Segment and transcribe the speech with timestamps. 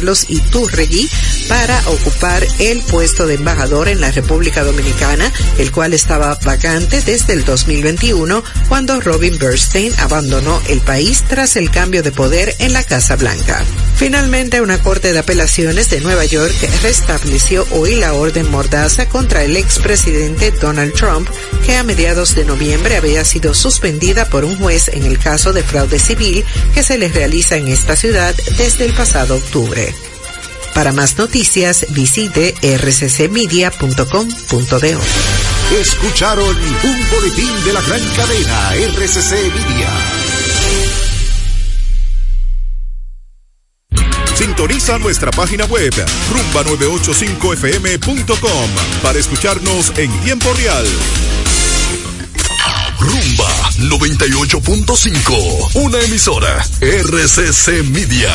[0.00, 1.10] Carlos Iturregui
[1.50, 7.32] para ocupar el puesto de embajador en la República Dominicana, el cual estaba vacante desde
[7.32, 12.84] el 2021 cuando Robin Bernstein abandonó el país tras el cambio de poder en la
[12.84, 13.64] Casa Blanca.
[13.96, 19.56] Finalmente, una corte de apelaciones de Nueva York restableció hoy la orden mordaza contra el
[19.56, 21.28] expresidente Donald Trump,
[21.66, 25.64] que a mediados de noviembre había sido suspendida por un juez en el caso de
[25.64, 26.44] fraude civil
[26.74, 29.92] que se le realiza en esta ciudad desde el pasado octubre.
[30.74, 35.00] Para más noticias, visite rccmedia.com.do.
[35.78, 39.88] Escucharon un boletín de la gran cadena RCC Media.
[44.34, 45.94] Sintoniza nuestra página web
[46.32, 48.70] rumba985fm.com
[49.02, 50.86] para escucharnos en tiempo real.
[52.98, 58.34] Rumba 98.5, una emisora RCC Media.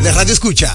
[0.00, 0.74] Impecable Radio Escucha.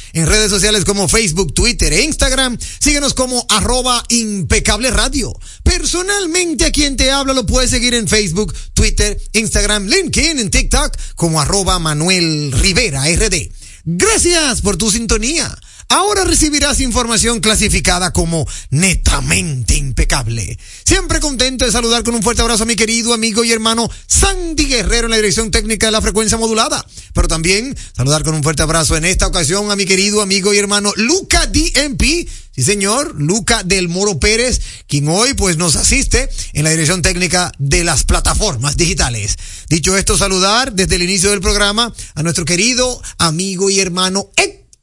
[0.13, 5.33] En redes sociales como Facebook, Twitter e Instagram, síguenos como arroba impecable radio.
[5.63, 10.97] Personalmente a quien te habla lo puedes seguir en Facebook, Twitter, Instagram, LinkedIn, en TikTok
[11.15, 13.51] como arroba Manuel Rivera RD.
[13.85, 15.57] Gracias por tu sintonía.
[15.91, 20.57] Ahora recibirás información clasificada como netamente impecable.
[20.85, 24.65] Siempre contento de saludar con un fuerte abrazo a mi querido amigo y hermano Sandy
[24.65, 26.85] Guerrero en la dirección técnica de la frecuencia modulada.
[27.13, 30.59] Pero también saludar con un fuerte abrazo en esta ocasión a mi querido amigo y
[30.59, 32.01] hermano Luca DMP.
[32.53, 37.51] Sí, señor, Luca del Moro Pérez, quien hoy pues nos asiste en la dirección técnica
[37.59, 39.37] de las plataformas digitales.
[39.69, 44.29] Dicho esto, saludar desde el inicio del programa a nuestro querido amigo y hermano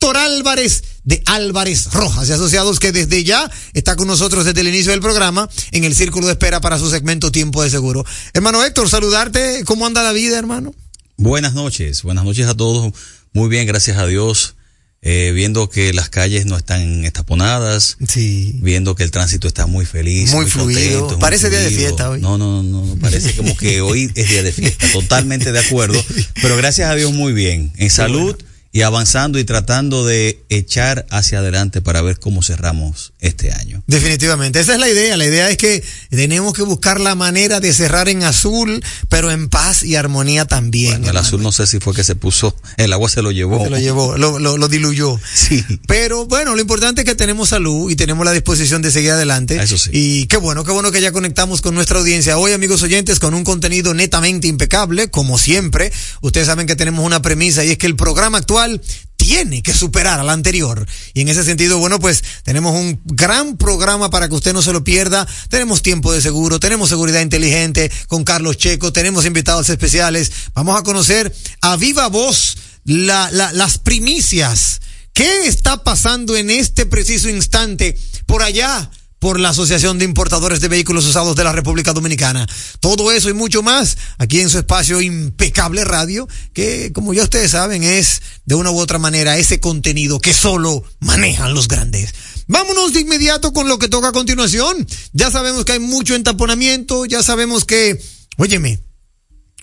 [0.06, 4.92] Álvarez de Álvarez Rojas y Asociados que desde ya está con nosotros desde el inicio
[4.92, 8.04] del programa en el círculo de espera para su segmento Tiempo de Seguro.
[8.32, 10.74] Hermano Héctor, saludarte, ¿cómo anda la vida, hermano?
[11.16, 12.92] Buenas noches, buenas noches a todos.
[13.32, 14.54] Muy bien, gracias a Dios.
[15.00, 18.56] Eh, viendo que las calles no están estaponadas, Sí.
[18.60, 21.16] viendo que el tránsito está muy feliz, Muy fluido.
[21.20, 22.20] Parece día de fiesta hoy.
[22.20, 26.04] No, no, no, no, parece como que hoy es día de fiesta, totalmente de acuerdo,
[26.42, 28.36] pero gracias a Dios muy bien, en salud
[28.78, 33.82] y avanzando y tratando de echar hacia adelante para ver cómo cerramos este año.
[33.88, 35.16] Definitivamente, esa es la idea.
[35.16, 39.48] La idea es que tenemos que buscar la manera de cerrar en azul, pero en
[39.48, 40.92] paz y armonía también.
[40.92, 43.64] Bueno, el azul no sé si fue que se puso, el agua se lo llevó.
[43.64, 45.18] Se lo llevó, lo, lo, lo diluyó.
[45.34, 45.64] Sí.
[45.88, 49.60] Pero bueno, lo importante es que tenemos salud y tenemos la disposición de seguir adelante.
[49.60, 49.90] Eso sí.
[49.92, 52.38] Y qué bueno, qué bueno que ya conectamos con nuestra audiencia.
[52.38, 55.90] Hoy, amigos oyentes, con un contenido netamente impecable, como siempre.
[56.20, 58.67] Ustedes saben que tenemos una premisa y es que el programa actual
[59.16, 60.86] tiene que superar al anterior.
[61.12, 64.72] Y en ese sentido, bueno, pues tenemos un gran programa para que usted no se
[64.72, 65.26] lo pierda.
[65.50, 70.30] Tenemos tiempo de seguro, tenemos seguridad inteligente con Carlos Checo, tenemos invitados especiales.
[70.54, 74.80] Vamos a conocer a viva voz la, la, las primicias.
[75.12, 78.90] ¿Qué está pasando en este preciso instante por allá?
[79.18, 82.46] Por la Asociación de Importadores de Vehículos Usados de la República Dominicana.
[82.80, 87.52] Todo eso y mucho más aquí en su espacio Impecable Radio, que como ya ustedes
[87.52, 92.14] saben es de una u otra manera ese contenido que solo manejan los grandes.
[92.46, 94.86] Vámonos de inmediato con lo que toca a continuación.
[95.12, 98.00] Ya sabemos que hay mucho entaponamiento, ya sabemos que,
[98.38, 98.80] óyeme,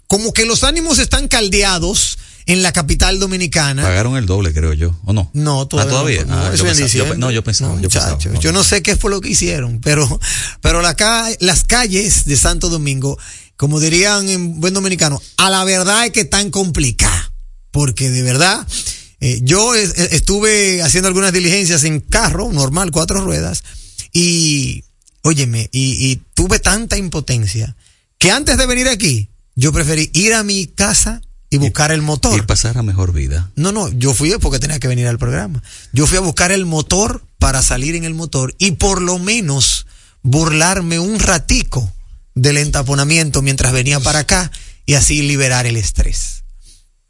[0.08, 2.18] como que los ánimos están caldeados
[2.48, 3.82] en la capital dominicana.
[3.84, 5.30] Pagaron el doble, creo yo, ¿o no?
[5.34, 5.92] No, Ah, todavía.
[5.92, 6.26] todavía.
[6.26, 8.18] No, Ah, yo en pensaba- yo no, yo pensaba, No, yo pensaba.
[8.34, 8.60] No, yo no.
[8.60, 10.20] no sé qué fue lo que hicieron, pero,
[10.62, 13.18] pero la ca- las calles de Santo Domingo,
[13.58, 17.32] como dirían en buen dominicano, a la verdad es que están complicadas.
[17.72, 18.66] Porque de verdad,
[19.20, 23.64] eh, yo es- eh, estuve haciendo algunas diligencias en carro, normal, cuatro ruedas,
[24.14, 24.84] y,
[25.24, 27.76] óyeme, y, y tuve tanta impotencia
[28.18, 31.22] que antes de venir aquí, yo preferí ir a mi casa
[31.56, 32.38] y buscar el motor.
[32.38, 33.50] Y pasar a mejor vida.
[33.56, 35.62] No, no, yo fui porque tenía que venir al programa.
[35.94, 39.88] Yo fui a buscar el motor para salir en el motor y por lo menos
[40.22, 41.92] burlarme un ratico
[42.34, 44.52] del entaponamiento mientras venía para acá
[44.86, 46.44] y así liberar el estrés.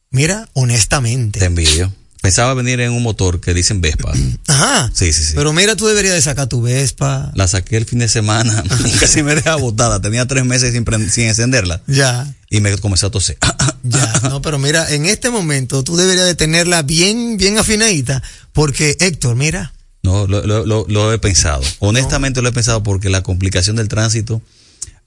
[0.10, 1.40] Mira, honestamente.
[1.40, 1.94] Te envidio.
[2.26, 4.12] Pensaba venir en un motor que dicen Vespa.
[4.48, 4.92] Ajá.
[4.94, 5.34] Sí, sí, sí.
[5.36, 7.32] Pero mira, tú deberías de sacar tu Vespa.
[7.36, 8.64] La saqué el fin de semana.
[9.00, 10.02] Casi me deja botada.
[10.02, 11.82] Tenía tres meses sin, sin encenderla.
[11.88, 12.34] Ya.
[12.50, 13.38] Y me comenzó a toser.
[13.88, 18.98] Ya, no, pero mira, en este momento tú deberías de tenerla bien, bien afinadita, porque
[19.00, 21.62] Héctor, mira, No, lo, lo- lo- lo he pensado.
[21.78, 24.42] Honestamente lo he pensado porque la complicación del tránsito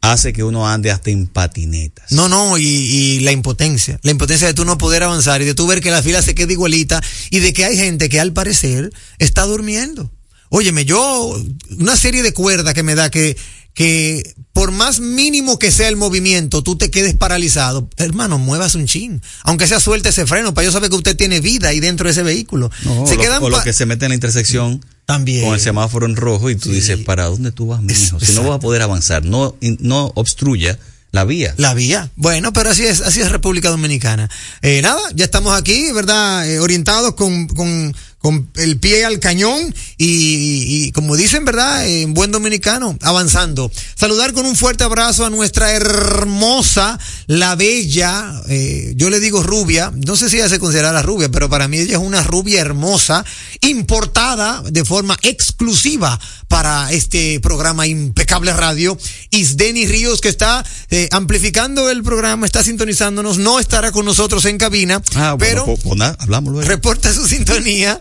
[0.01, 2.13] hace que uno ande hasta en patinetas.
[2.13, 3.99] No, no, y, y la impotencia.
[4.03, 6.35] La impotencia de tú no poder avanzar y de tú ver que la fila se
[6.35, 10.11] queda igualita y de que hay gente que al parecer está durmiendo.
[10.51, 11.37] Óyeme, yo,
[11.79, 13.37] una serie de cuerdas que me da que,
[13.75, 17.91] que por más mínimo que sea el movimiento, tú te quedes paralizado.
[17.99, 19.21] Hermano, muevas un chin.
[19.43, 22.13] Aunque sea suelte ese freno, para yo saber que usted tiene vida ahí dentro de
[22.13, 22.71] ese vehículo.
[22.85, 25.45] No, se o, lo- quedan o lo que se mete en la intersección también.
[25.47, 26.75] con el semáforo en rojo y tú Sí.
[26.77, 28.21] dices, ¿para dónde tú vas, mijo?
[28.21, 30.79] Si no vas a poder avanzar, no, no obstruya
[31.13, 31.55] la vía.
[31.57, 32.11] La vía.
[32.17, 34.29] Bueno, pero así es, así es República Dominicana.
[34.61, 36.47] Eh, nada, ya estamos aquí, ¿verdad?
[36.47, 41.87] Eh, orientados con, con, con el pie al cañón y, y como dicen, ¿verdad?
[41.89, 43.71] En buen dominicano, avanzando.
[43.95, 49.93] Saludar con un fuerte abrazo a nuestra hermosa, la bella, eh, yo le digo rubia,
[50.05, 53.25] no sé si ella se considera rubia, pero para mí ella es una rubia hermosa,
[53.61, 58.99] importada de forma exclusiva para este programa Impecable Radio.
[59.31, 64.59] Isdeni Ríos, que está eh, amplificando el programa, está sintonizándonos, no estará con nosotros en
[64.59, 66.69] cabina, Ah, bueno, pero pues, pues hablamos luego.
[66.69, 68.01] reporta su sintonía.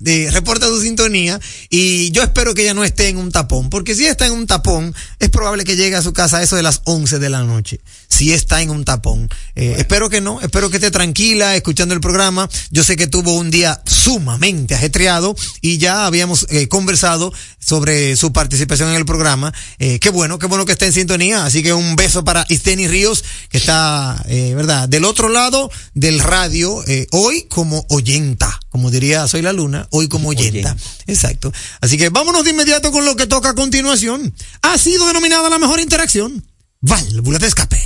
[0.00, 3.94] De, reporta su sintonía y yo espero que ella no esté en un tapón, porque
[3.94, 6.62] si está en un tapón, es probable que llegue a su casa a eso de
[6.62, 7.80] las 11 de la noche.
[8.08, 9.28] Si está en un tapón.
[9.54, 12.48] Eh, Espero que no, espero que esté tranquila escuchando el programa.
[12.70, 17.32] Yo sé que tuvo un día sumamente ajetreado y ya habíamos eh, conversado
[17.66, 19.52] sobre su participación en el programa.
[19.78, 21.44] Eh, qué bueno, qué bueno que esté en sintonía.
[21.44, 24.88] Así que un beso para Isteni Ríos, que está, eh, ¿verdad?
[24.88, 30.06] Del otro lado del radio, eh, hoy como oyenta, como diría Soy la Luna, hoy
[30.06, 30.76] como oyenta.
[31.06, 31.50] Exacto.
[31.80, 34.34] Así que vámonos de inmediato con lo que toca a continuación.
[34.60, 36.46] Ha sido denominada la mejor interacción.
[36.82, 37.80] Válvula de escape.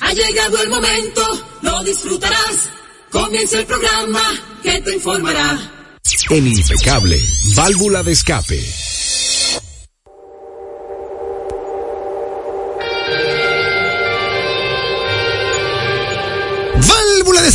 [0.00, 2.70] Ha llegado el momento, lo disfrutarás.
[3.10, 4.22] Comienza el programa
[4.62, 5.72] que te informará.
[6.30, 7.20] En impecable,
[7.56, 8.64] válvula de escape.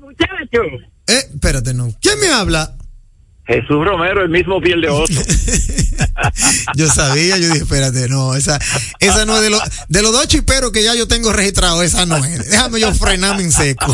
[0.01, 0.63] Muchacho.
[1.07, 1.95] Eh, espérate, no.
[2.01, 2.79] ¿Quién me habla?
[3.51, 5.13] Jesús Romero, el mismo piel de oso.
[6.77, 8.61] yo sabía, yo dije, espérate, no, esa,
[9.01, 12.07] esa no es de los, de los dos chiperos que ya yo tengo registrado, esa
[12.07, 12.49] no es.
[12.49, 13.93] Déjame yo frenarme en seco.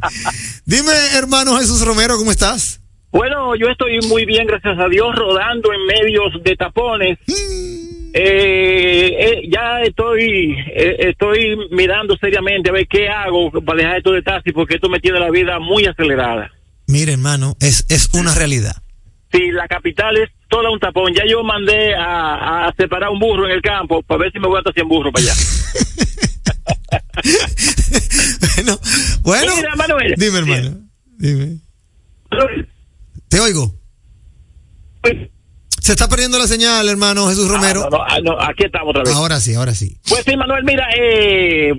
[0.64, 2.80] Dime, hermano Jesús Romero, ¿cómo estás?
[3.12, 7.18] Bueno, yo estoy muy bien, gracias a Dios, rodando en medios de tapones.
[8.14, 14.12] Eh, eh, ya estoy eh, estoy mirando seriamente a ver qué hago para dejar esto
[14.12, 16.50] de taxi porque esto me tiene la vida muy acelerada.
[16.88, 18.76] Mire, hermano, es, es una realidad.
[19.32, 21.12] Sí, la capital es toda un tapón.
[21.14, 24.48] Ya yo mandé a, a separar un burro en el campo para ver si me
[24.48, 25.34] voy hasta 100 burros para allá.
[28.56, 28.78] bueno,
[29.22, 29.56] bueno.
[29.56, 30.14] Mira, Manuel.
[30.16, 30.76] Dime, hermano.
[31.18, 31.60] Dime.
[33.28, 33.74] Te oigo.
[35.80, 37.82] Se está perdiendo la señal, hermano Jesús Romero.
[37.84, 39.14] Ah, no, no, ah, no, aquí estamos otra vez.
[39.14, 39.98] Ahora sí, ahora sí.
[40.08, 41.72] Pues sí, Manuel, mira, eh,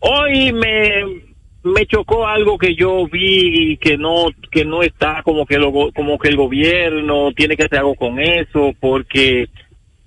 [0.00, 1.29] hoy me,
[1.62, 6.18] me chocó algo que yo vi que no que no está como que lo, como
[6.18, 9.48] que el gobierno tiene que hacer algo con eso porque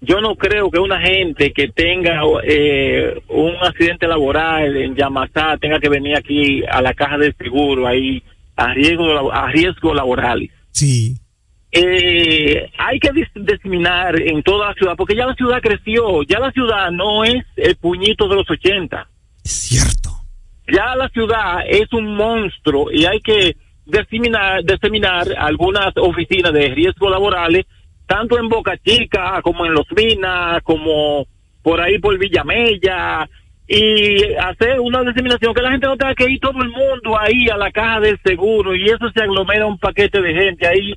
[0.01, 5.79] yo no creo que una gente que tenga eh, un accidente laboral en Yamasá tenga
[5.79, 8.21] que venir aquí a la caja del seguro ahí
[8.55, 11.15] a riesgo a riesgo laborales Sí.
[11.71, 16.39] eh, hay que dis- diseminar en toda la ciudad, porque ya la ciudad creció, ya
[16.39, 19.07] la ciudad no es el puñito de los 80,
[19.43, 20.09] Es cierto.
[20.67, 23.55] Ya la ciudad es un monstruo y hay que
[23.85, 24.63] diseminar,
[25.37, 27.65] algunas oficinas de riesgo laborales,
[28.07, 31.25] tanto en Boca Chica como en Los Minas, como
[31.61, 33.27] por ahí por Villamella,
[33.67, 37.49] y hacer una diseminación que la gente no tenga que ir todo el mundo ahí
[37.49, 40.93] a la caja del seguro y eso se aglomera un paquete de gente ahí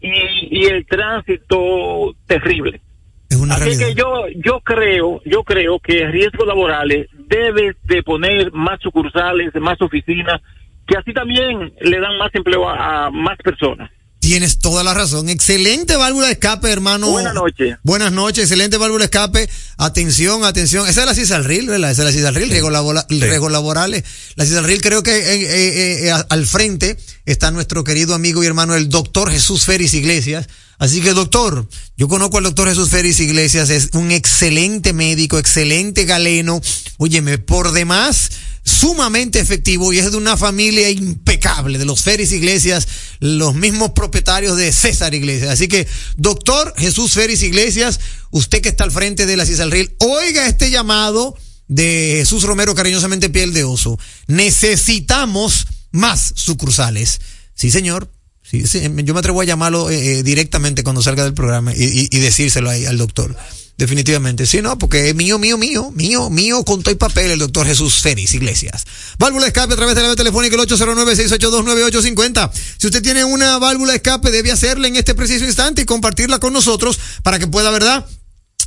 [0.00, 2.80] y el tránsito terrible.
[3.28, 3.86] Es una Así realidad.
[3.88, 4.06] que yo
[4.44, 10.40] yo creo yo creo que riesgos laborales debes de poner más sucursales, más oficinas,
[10.86, 13.90] que así también le dan más empleo a, a más personas.
[14.20, 15.28] Tienes toda la razón.
[15.28, 17.08] Excelente válvula de escape, hermano.
[17.10, 17.76] Buenas noches.
[17.84, 19.48] Buenas noches, excelente válvula de escape.
[19.78, 20.88] Atención, atención.
[20.88, 21.92] Esa es la CISALRIL, ¿verdad?
[21.92, 24.04] Esa es la CISALRIL, riesgos labora- riesgos laborales.
[24.34, 28.74] La CISALRIL creo que eh, eh, eh, al frente está nuestro querido amigo y hermano,
[28.74, 30.48] el doctor Jesús Félix Iglesias.
[30.78, 36.04] Así que, doctor, yo conozco al doctor Jesús Félix Iglesias, es un excelente médico, excelente
[36.04, 36.60] galeno.
[36.98, 38.30] Óyeme, por demás,
[38.62, 42.86] sumamente efectivo y es de una familia impecable, de los Félix Iglesias,
[43.18, 45.50] los mismos propietarios de César Iglesias.
[45.50, 47.98] Así que, doctor Jesús Félix Iglesias,
[48.30, 53.30] usted que está al frente de la CISALRIL, oiga este llamado de Jesús Romero, cariñosamente
[53.30, 53.98] piel de oso.
[54.28, 57.20] Necesitamos más sucursales.
[57.54, 58.10] Sí, señor.
[58.50, 62.08] Sí, sí, yo me atrevo a llamarlo eh, eh, directamente cuando salga del programa y,
[62.18, 63.36] decírselo ahí al doctor.
[63.76, 64.46] Definitivamente.
[64.46, 67.66] Sí, no, porque es mío, mío, mío, mío, mío, con todo y papel el doctor
[67.66, 68.84] Jesús Félix Iglesias.
[69.18, 72.50] Válvula escape a través de la telefónica el 809-682-9850.
[72.78, 76.52] Si usted tiene una válvula escape, debe hacerla en este preciso instante y compartirla con
[76.52, 78.04] nosotros para que pueda, ¿verdad?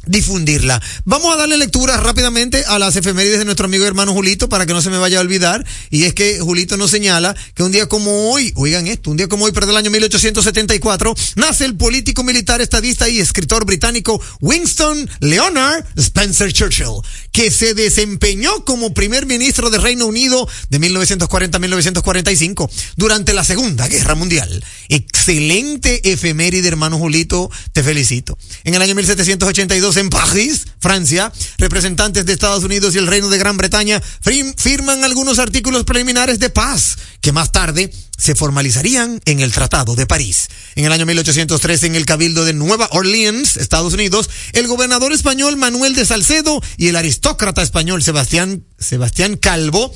[0.06, 0.82] Difundirla.
[1.06, 4.66] Vamos a darle lectura rápidamente a las efemérides de nuestro amigo y hermano Julito para
[4.66, 5.66] que no se me vaya a olvidar.
[5.90, 9.28] Y es que Julito nos señala que un día como hoy, oigan esto, un día
[9.28, 15.10] como hoy, pero del año 1874, nace el político militar, estadista y escritor británico Winston
[15.20, 21.60] Leonard Spencer Churchill, que se desempeñó como primer ministro del Reino Unido de 1940 a
[21.60, 24.64] 1945 durante la Segunda Guerra Mundial.
[24.90, 28.38] Excelente efeméride, hermano Julito, te felicito.
[28.64, 33.38] En el año 1782 en París, Francia, representantes de Estados Unidos y el Reino de
[33.38, 39.40] Gran Bretaña fir- firman algunos artículos preliminares de paz que más tarde se formalizarían en
[39.40, 40.48] el Tratado de París.
[40.76, 45.58] En el año 1813, en el Cabildo de Nueva Orleans, Estados Unidos, el gobernador español
[45.58, 49.94] Manuel de Salcedo y el aristócrata español Sebastián, Sebastián Calvo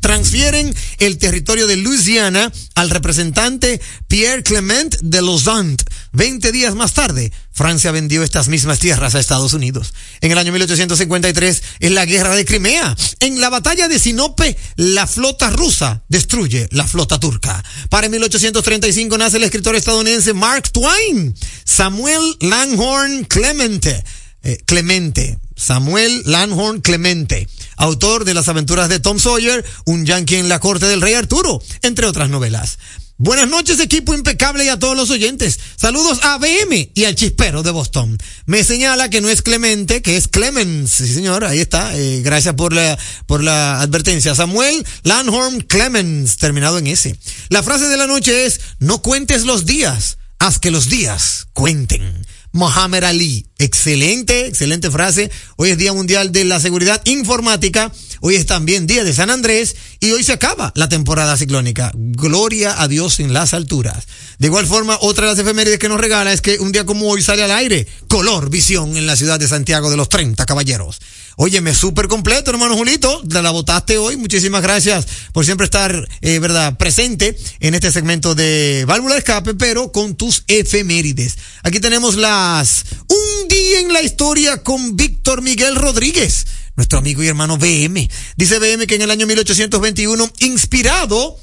[0.00, 5.76] transfieren el territorio de Louisiana al representante Pierre Clement de Lausanne.
[6.12, 9.92] Veinte días más tarde, Francia vendió estas mismas tierras a Estados Unidos.
[10.20, 15.06] En el año 1853, en la guerra de Crimea, en la batalla de Sinope, la
[15.06, 17.62] flota rusa destruye la flota turca.
[17.90, 21.34] Para 1835 nace el escritor estadounidense Mark Twain.
[21.64, 24.04] Samuel Langhorne Clemente.
[24.42, 25.38] eh, Clemente.
[25.58, 30.86] Samuel Langhorne Clemente, autor de las aventuras de Tom Sawyer, un yankee en la corte
[30.86, 32.78] del rey Arturo, entre otras novelas.
[33.20, 35.58] Buenas noches, equipo impecable y a todos los oyentes.
[35.74, 38.16] Saludos a BM y al chispero de Boston.
[38.46, 40.92] Me señala que no es Clemente, que es Clemens.
[40.92, 41.96] Sí, señor, ahí está.
[41.98, 44.36] Eh, gracias por la, por la advertencia.
[44.36, 47.18] Samuel Langhorne Clemens, terminado en S.
[47.48, 52.24] La frase de la noche es, no cuentes los días, haz que los días cuenten.
[52.52, 53.46] Mohamed Ali.
[53.58, 55.30] Excelente, excelente frase.
[55.56, 57.92] Hoy es Día Mundial de la Seguridad Informática.
[58.20, 61.92] Hoy es también Día de San Andrés y hoy se acaba la temporada ciclónica.
[61.94, 64.06] Gloria a Dios en las alturas.
[64.38, 67.08] De igual forma, otra de las efemérides que nos regala es que un día como
[67.08, 71.00] hoy sale al aire Color Visión en la ciudad de Santiago de los 30 Caballeros.
[71.40, 73.22] Óyeme, súper completo, hermano Julito.
[73.22, 74.16] Te la votaste hoy.
[74.16, 79.54] Muchísimas gracias por siempre estar, eh, verdad, presente en este segmento de Válvula de Escape,
[79.54, 81.38] pero con tus efemérides.
[81.62, 87.28] Aquí tenemos las Un día en la historia con Víctor Miguel Rodríguez, nuestro amigo y
[87.28, 88.10] hermano BM.
[88.36, 91.38] Dice BM que en el año 1821, inspirado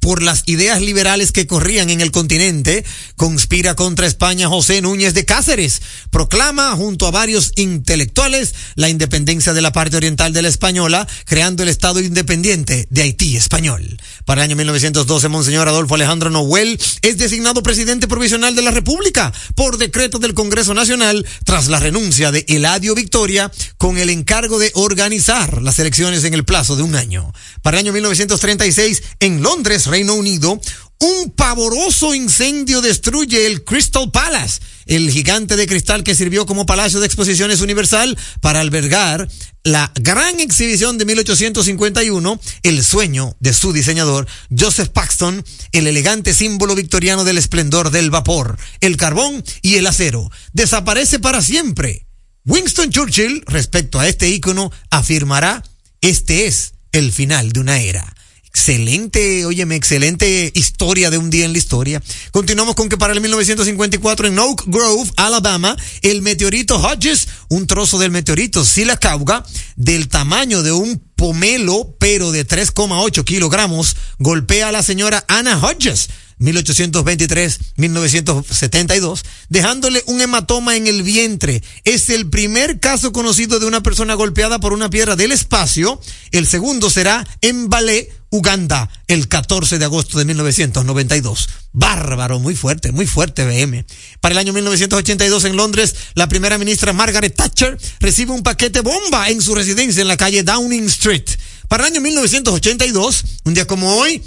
[0.00, 2.84] por las ideas liberales que corrían en el continente,
[3.16, 9.62] conspira contra España José Núñez de Cáceres, proclama junto a varios intelectuales la independencia de
[9.62, 14.00] la parte oriental de la española, creando el Estado independiente de Haití español.
[14.24, 19.32] Para el año 1912, Monseñor Adolfo Alejandro Noel es designado presidente provisional de la República
[19.54, 24.70] por decreto del Congreso Nacional tras la renuncia de Eladio Victoria con el encargo de
[24.74, 27.32] organizar las elecciones en el plazo de un año.
[27.62, 30.60] Para el año 1936, en Londres, Reino Unido,
[31.00, 37.00] un pavoroso incendio destruye el Crystal Palace, el gigante de cristal que sirvió como Palacio
[37.00, 39.28] de Exposiciones Universal para albergar
[39.64, 44.26] la gran exhibición de 1851, el sueño de su diseñador,
[44.56, 50.30] Joseph Paxton, el elegante símbolo victoriano del esplendor del vapor, el carbón y el acero.
[50.52, 52.06] Desaparece para siempre.
[52.44, 55.62] Winston Churchill, respecto a este ícono, afirmará,
[56.00, 58.14] este es el final de una era.
[58.48, 62.02] Excelente, óyeme, excelente historia de un día en la historia.
[62.30, 67.98] Continuamos con que para el 1954 en Oak Grove, Alabama, el meteorito Hodges, un trozo
[67.98, 69.44] del meteorito Silacauga,
[69.76, 76.08] del tamaño de un pomelo, pero de 3,8 kilogramos, golpea a la señora Anna Hodges,
[76.40, 81.60] 1823-1972, dejándole un hematoma en el vientre.
[81.84, 86.00] Es el primer caso conocido de una persona golpeada por una piedra del espacio.
[86.30, 91.48] El segundo será en Balé, Uganda, el 14 de agosto de 1992.
[91.72, 93.84] Bárbaro, muy fuerte, muy fuerte BM.
[94.20, 99.30] Para el año 1982 en Londres, la primera ministra Margaret Thatcher recibe un paquete bomba
[99.30, 101.24] en su residencia en la calle Downing Street.
[101.68, 104.22] Para el año 1982, un día como hoy,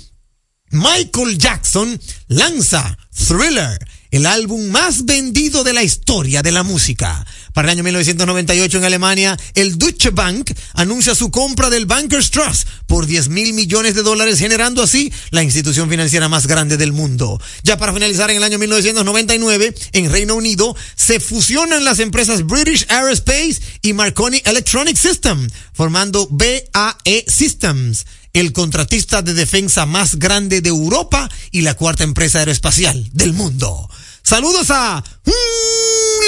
[0.72, 3.78] Michael Jackson lanza Thriller,
[4.10, 7.26] el álbum más vendido de la historia de la música.
[7.54, 12.68] Para el año 1998 en Alemania, el Deutsche Bank anuncia su compra del Bankers Trust
[12.88, 17.42] por 10 mil millones de dólares, generando así la institución financiera más grande del mundo.
[17.64, 22.86] Ya para finalizar, en el año 1999, en Reino Unido, se fusionan las empresas British
[22.88, 30.70] Aerospace y Marconi Electronic System, formando BAE Systems el contratista de defensa más grande de
[30.70, 33.90] Europa y la cuarta empresa aeroespacial del mundo.
[34.24, 35.04] Saludos a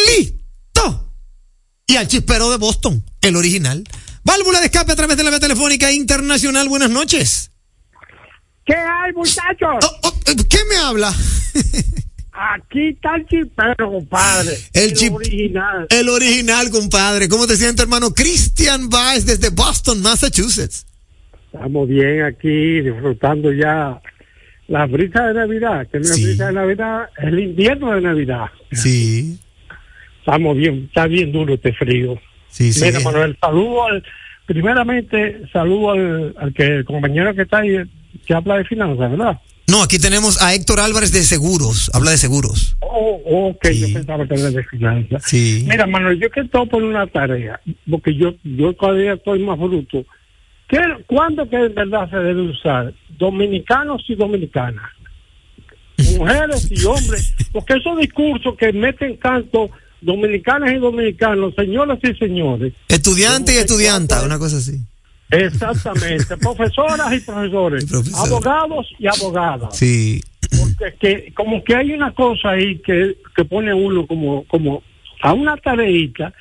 [0.08, 1.14] Lito
[1.88, 3.84] y al chispero de Boston, el original.
[4.24, 6.70] Válvula de escape a través de la vía telefónica internacional.
[6.70, 7.52] Buenas noches.
[8.66, 9.84] ¿Qué hay, muchachos?
[9.84, 10.14] Oh, oh,
[10.50, 11.14] ¿Qué me habla?
[12.32, 14.58] Aquí está el chipero, compadre.
[14.74, 15.86] El, chip- original.
[15.90, 17.28] El original, compadre.
[17.30, 18.14] ¿Cómo te sientes, hermano?
[18.14, 20.86] Christian Baez desde Boston, Massachusetts.
[21.54, 24.02] Estamos bien aquí, disfrutando ya
[24.68, 26.26] la brisa de Navidad, que Sí.
[26.26, 28.46] brisa de Navidad, es el invierno de Navidad.
[28.72, 29.38] Sí,
[30.20, 32.18] Estamos bien, está bien duro este frío.
[32.48, 32.86] sí, sí.
[32.86, 34.04] Mira, Manuel, saludo al,
[34.46, 37.78] primeramente, saludo al, al que el compañero que está ahí,
[38.26, 39.40] que habla de finanzas, ¿verdad?
[39.68, 41.92] No, aquí tenemos a Héctor Álvarez de Seguros.
[41.94, 42.78] Habla de seguros.
[42.80, 43.80] Oh, ok, Sí.
[43.88, 45.24] yo pensaba que era de finanzas.
[45.26, 45.66] Sí.
[45.70, 50.06] Mira, Manuel, yo que estoy por una tarea, porque yo yo todavía estoy más bruto.
[50.68, 52.94] ¿Qué, ¿Cuándo que en verdad se debe usar?
[53.18, 54.90] Dominicanos y dominicanas.
[56.18, 57.34] Mujeres y hombres.
[57.52, 59.70] Porque esos discursos que meten tanto
[60.02, 64.80] dominicanas y dominicanos, señoras y señores, Estudiante y estudianta, una cosa así.
[65.30, 69.78] Exactamente, profesoras y profesores, Y abogados y abogadas.
[69.78, 70.22] Sí.
[70.60, 74.84] Porque que como que hay una cosa ahí que, que pone uno como, como
[75.22, 76.34] a una tareita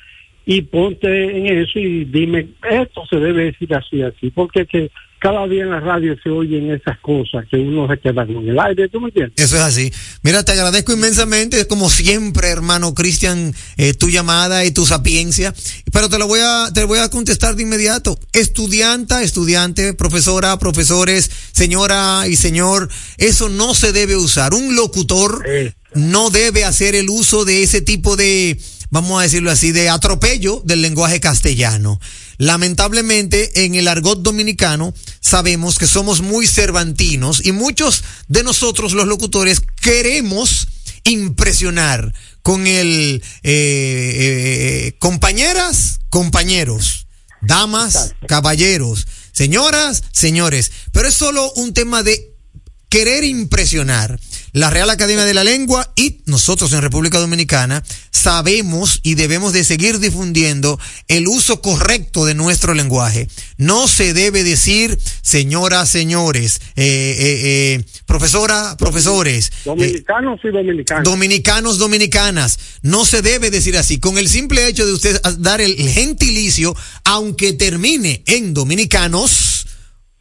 [0.45, 5.47] y ponte en eso y dime, esto se debe decir así, así, porque que cada
[5.47, 8.89] día en la radio se oyen esas cosas que uno se queda con el aire,
[8.89, 9.35] ¿tú me entiendes?
[9.37, 9.89] Eso es así.
[10.21, 15.53] Mira, te agradezco inmensamente, como siempre, hermano Cristian, eh, tu llamada y tu sapiencia.
[15.93, 18.19] Pero te lo voy a, te lo voy a contestar de inmediato.
[18.33, 24.53] Estudianta, estudiante, profesora, profesores, señora y señor, eso no se debe usar.
[24.53, 25.71] Un locutor Eh.
[25.95, 28.59] no debe hacer el uso de ese tipo de,
[28.93, 31.99] vamos a decirlo así, de atropello del lenguaje castellano.
[32.37, 39.07] Lamentablemente, en el argot dominicano sabemos que somos muy cervantinos y muchos de nosotros los
[39.07, 40.67] locutores queremos
[41.05, 47.07] impresionar con el eh, eh, compañeras, compañeros,
[47.41, 52.35] damas, caballeros, señoras, señores, pero es solo un tema de
[52.89, 54.19] querer impresionar.
[54.53, 59.63] La Real Academia de la Lengua y nosotros en República Dominicana sabemos y debemos de
[59.63, 63.27] seguir difundiendo el uso correcto de nuestro lenguaje.
[63.57, 67.41] No se debe decir señoras, señores, eh, eh,
[67.79, 69.51] eh, profesora, profesores.
[69.65, 71.03] Dominicanos y dominicanos.
[71.03, 72.59] dominicanos, dominicanas.
[72.83, 73.99] No se debe decir así.
[73.99, 79.65] Con el simple hecho de usted dar el gentilicio, aunque termine en dominicanos,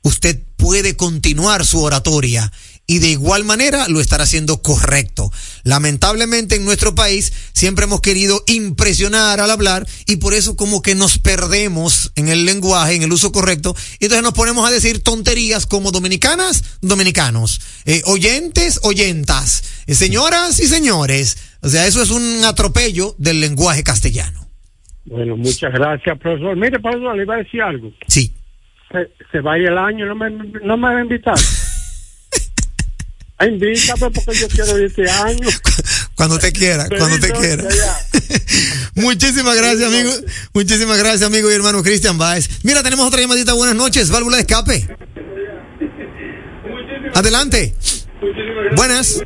[0.00, 2.50] usted puede continuar su oratoria
[2.86, 5.30] y de igual manera lo estará haciendo correcto.
[5.64, 10.94] Lamentablemente en nuestro país siempre hemos querido impresionar al hablar y por eso como que
[10.94, 15.02] nos perdemos en el lenguaje, en el uso correcto, y entonces nos ponemos a decir
[15.02, 21.38] tonterías como dominicanas, dominicanos, eh, oyentes, oyentas, eh, señoras y señores.
[21.62, 24.48] O sea, eso es un atropello del lenguaje castellano.
[25.04, 26.56] Bueno, muchas gracias, profesor.
[26.56, 27.92] Mire, profesor, le iba a decir algo.
[28.08, 28.34] Sí.
[28.90, 31.38] Se, se va a ir el año, no me, no me va a invitar.
[33.46, 35.48] Invítame porque yo quiero ir este año.
[36.14, 37.64] Cuando te quiera, cuando te quiera.
[38.94, 40.12] Muchísimas gracias, amigo.
[40.52, 42.64] Muchísimas gracias, amigo y hermano Cristian Baez.
[42.64, 43.54] Mira, tenemos otra llamadita.
[43.54, 44.88] Buenas noches, válvula de escape.
[47.14, 47.74] Adelante.
[48.76, 49.22] Buenas.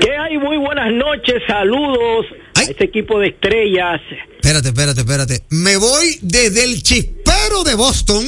[0.00, 0.38] ¿Qué hay?
[0.38, 2.66] Muy buenas noches, saludos Ay.
[2.66, 4.00] a este equipo de estrellas.
[4.34, 5.42] Espérate, espérate, espérate.
[5.50, 8.24] Me voy desde el chispero de Boston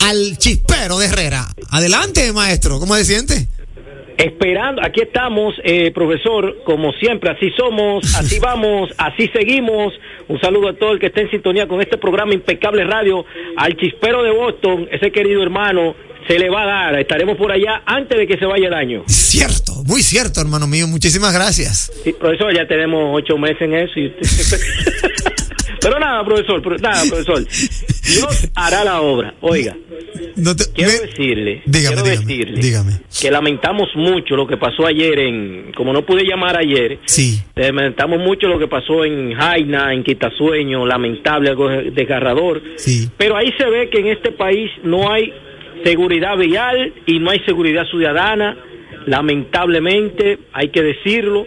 [0.00, 1.46] al chispero de Herrera.
[1.70, 2.78] Adelante, maestro.
[2.78, 3.48] ¿Cómo se siente?
[4.18, 9.94] Esperando, aquí estamos, eh, profesor, como siempre, así somos, así vamos, así seguimos.
[10.26, 13.24] Un saludo a todo el que esté en sintonía con este programa Impecable Radio,
[13.56, 15.94] al chispero de Boston, ese querido hermano,
[16.26, 19.04] se le va a dar, estaremos por allá antes de que se vaya el año.
[19.06, 20.86] Cierto, muy cierto, hermano mío.
[20.88, 21.90] Muchísimas gracias.
[22.02, 23.92] Sí, profesor, ya tenemos ocho meses en eso.
[24.00, 24.58] y usted-
[25.80, 27.44] Pero nada, profesor, pro- nada, profesor.
[28.14, 29.34] Dios hará la obra.
[29.40, 29.76] Oiga,
[30.36, 32.92] No te- quiero me- decirle, Dígame, quiero dígame, decirle dígame.
[33.20, 38.18] que lamentamos mucho lo que pasó ayer en, como no pude llamar ayer, Sí, lamentamos
[38.20, 42.62] mucho lo que pasó en Jaina, en Quitasueño, lamentable, algo desgarrador.
[42.76, 43.08] sí.
[43.16, 45.32] Pero ahí se ve que en este país no hay
[45.84, 48.56] seguridad vial y no hay seguridad ciudadana,
[49.06, 51.46] lamentablemente, hay que decirlo,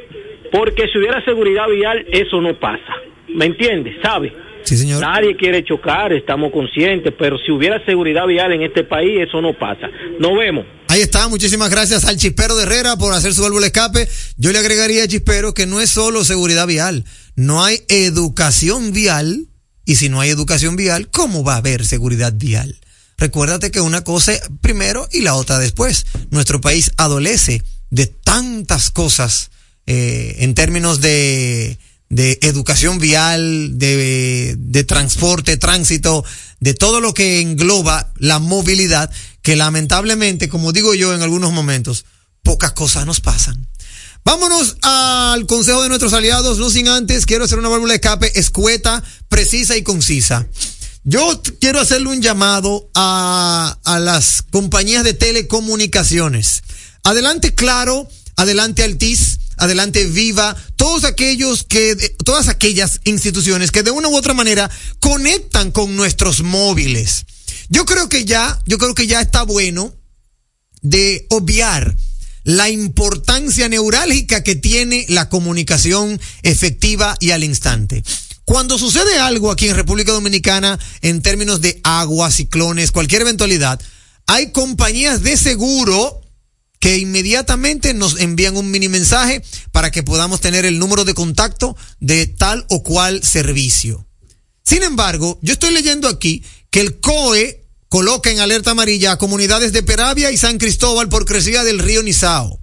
[0.52, 2.94] porque si hubiera seguridad vial eso no pasa.
[3.30, 3.96] ¿Me entiendes?
[4.04, 4.32] ¿Sabe?
[4.64, 5.02] Sí, señor.
[5.02, 9.58] Nadie quiere chocar, estamos conscientes, pero si hubiera seguridad vial en este país eso no
[9.58, 9.88] pasa.
[10.20, 10.66] Nos vemos.
[10.88, 14.08] Ahí está, muchísimas gracias al Chispero de Herrera por hacer su válvula escape.
[14.38, 19.48] Yo le agregaría a Chispero que no es solo seguridad vial, no hay educación vial,
[19.86, 22.80] y si no hay educación vial, ¿cómo va a haber seguridad vial?
[23.18, 26.06] Recuérdate que una cosa primero y la otra después.
[26.30, 29.52] Nuestro país adolece de tantas cosas
[29.86, 31.78] eh, en términos de,
[32.12, 36.26] de educación vial, de, de transporte, tránsito,
[36.60, 39.10] de todo lo que engloba la movilidad,
[39.42, 42.04] que lamentablemente, como digo yo en algunos momentos,
[42.44, 43.66] pocas cosas nos pasan.
[44.26, 48.38] Vámonos al consejo de nuestros aliados, no sin antes, quiero hacer una válvula de escape
[48.38, 50.46] escueta, precisa y concisa.
[51.06, 56.62] Yo quiero hacerle un llamado a, a las compañías de telecomunicaciones.
[57.04, 63.92] Adelante Claro, adelante Altiz, adelante Viva, todos aquellos que, de- todas aquellas instituciones que de
[63.92, 67.26] una u otra manera conectan con nuestros móviles.
[67.70, 69.94] Yo creo que ya, yo creo que ya está bueno
[70.82, 71.96] de obviar
[72.44, 78.04] la importancia neurálgica que tiene la comunicación efectiva y al instante.
[78.46, 83.80] Cuando sucede algo aquí en República Dominicana en términos de agua, ciclones, cualquier eventualidad,
[84.26, 86.21] hay compañías de seguro
[86.82, 91.78] que inmediatamente nos envían un mini mensaje para que podamos tener el número de contacto
[92.00, 94.08] de tal o cual servicio.
[94.64, 99.74] Sin embargo, yo estoy leyendo aquí que el COE coloca en alerta amarilla a comunidades
[99.74, 102.60] de Peravia y San Cristóbal por crecida del río Nizao.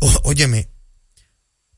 [0.00, 0.68] O- óyeme,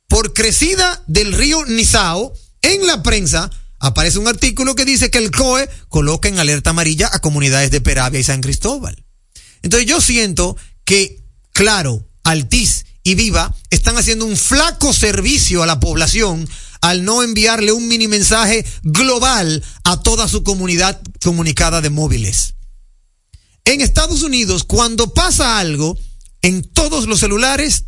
[0.09, 5.31] por crecida del río Nizao, en la prensa aparece un artículo que dice que el
[5.31, 9.05] COE coloca en alerta amarilla a comunidades de Peravia y San Cristóbal.
[9.63, 10.57] Entonces yo siento
[10.91, 11.23] que,
[11.53, 16.49] claro, Altiz y Viva están haciendo un flaco servicio a la población
[16.81, 22.55] al no enviarle un mini mensaje global a toda su comunidad comunicada de móviles.
[23.65, 25.97] En Estados Unidos, cuando pasa algo,
[26.43, 27.85] en todos los celulares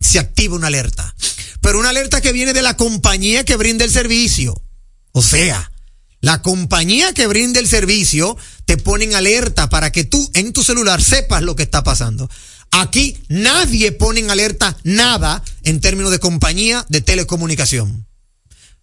[0.00, 1.14] se activa una alerta.
[1.60, 4.58] Pero una alerta que viene de la compañía que brinda el servicio.
[5.12, 5.70] O sea,
[6.20, 10.64] la compañía que brinda el servicio te pone en alerta para que tú en tu
[10.64, 12.28] celular sepas lo que está pasando.
[12.70, 18.06] Aquí nadie pone en alerta nada en términos de compañía de telecomunicación.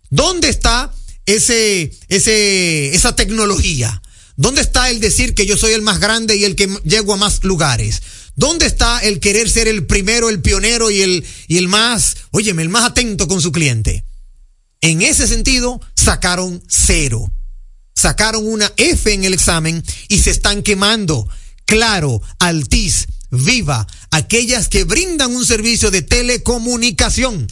[0.09, 0.93] ¿Dónde está
[1.25, 4.01] ese, ese, esa tecnología?
[4.37, 7.17] ¿Dónde está el decir que yo soy el más grande y el que llego a
[7.17, 8.01] más lugares?
[8.35, 12.63] ¿Dónde está el querer ser el primero, el pionero y el, y el más, óyeme,
[12.63, 14.03] el más atento con su cliente?
[14.81, 17.31] En ese sentido, sacaron cero.
[17.95, 21.27] Sacaron una F en el examen y se están quemando.
[21.65, 27.47] Claro, Altiz, Viva, aquellas que brindan un servicio de telecomunicación.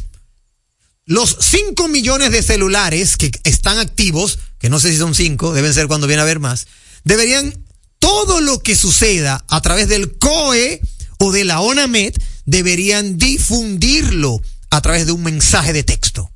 [1.06, 5.74] Los 5 millones de celulares que están activos, que no sé si son 5, deben
[5.74, 6.68] ser cuando viene a haber más,
[7.04, 7.54] deberían,
[8.00, 10.82] todo lo que suceda a través del COE
[11.20, 12.14] o de la ONAMED,
[12.46, 16.33] deberían difundirlo a través de un mensaje de texto.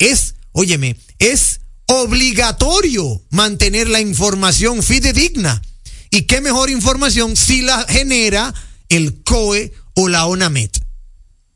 [0.00, 5.62] Es, óyeme, es obligatorio mantener la información fidedigna.
[6.10, 8.52] ¿Y qué mejor información si la genera
[8.88, 10.70] el COE o la ONAMED?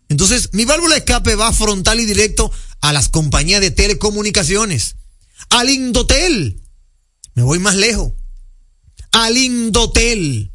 [0.08, 2.52] Entonces, mi válvula de escape va frontal y directo
[2.82, 4.96] a las compañías de telecomunicaciones,
[5.48, 6.60] al Indotel.
[7.34, 8.12] Me voy más lejos.
[9.10, 10.52] Al Indotel.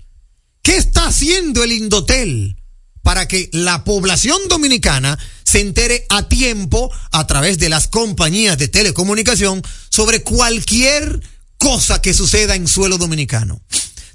[0.62, 2.56] ¿Qué está haciendo el Indotel
[3.02, 5.18] para que la población dominicana
[5.50, 11.22] se entere a tiempo a través de las compañías de telecomunicación sobre cualquier
[11.58, 13.62] cosa que suceda en suelo dominicano?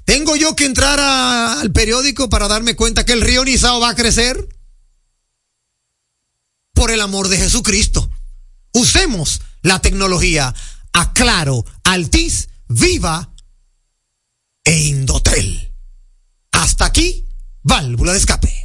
[0.05, 3.95] ¿Tengo yo que entrar al periódico para darme cuenta que el río Nizao va a
[3.95, 4.47] crecer?
[6.75, 8.11] por el amor de Jesucristo.
[8.73, 10.53] Usemos la tecnología
[10.93, 13.33] a Claro, Altiz, Viva
[14.63, 15.73] e Indotel.
[16.51, 17.25] Hasta aquí,
[17.63, 18.64] válvula de escape.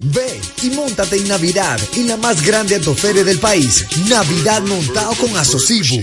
[0.00, 3.86] Ve y montate en Navidad en la más grande autoferia del país.
[4.08, 6.02] Navidad montado con Asocibu.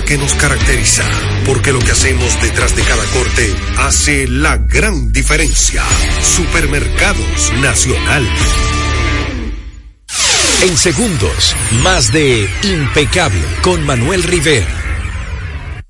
[0.00, 1.04] que nos caracteriza.
[1.44, 5.82] Porque lo que hacemos detrás de cada corte hace la gran diferencia.
[6.22, 8.26] Supermercados Nacional.
[10.62, 14.66] En segundos, más de Impecable con Manuel Rivera.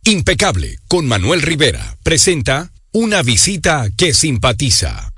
[0.05, 5.13] Impecable con Manuel Rivera presenta una visita que simpatiza.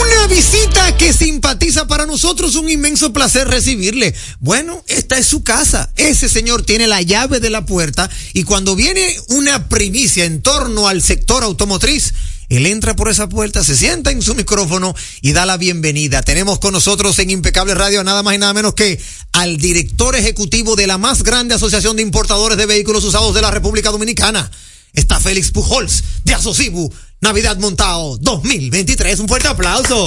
[0.00, 1.43] Una visita que simpatiza
[1.82, 4.14] para nosotros, un inmenso placer recibirle.
[4.38, 5.90] Bueno, esta es su casa.
[5.96, 10.86] Ese señor tiene la llave de la puerta y cuando viene una primicia en torno
[10.86, 12.14] al sector automotriz,
[12.48, 16.22] él entra por esa puerta, se sienta en su micrófono y da la bienvenida.
[16.22, 19.00] Tenemos con nosotros en Impecable Radio nada más y nada menos que
[19.32, 23.50] al director ejecutivo de la más grande asociación de importadores de vehículos usados de la
[23.50, 24.50] República Dominicana.
[24.92, 29.18] Está Félix Pujols de Asocibu, Navidad Montado 2023.
[29.18, 30.06] Un fuerte aplauso.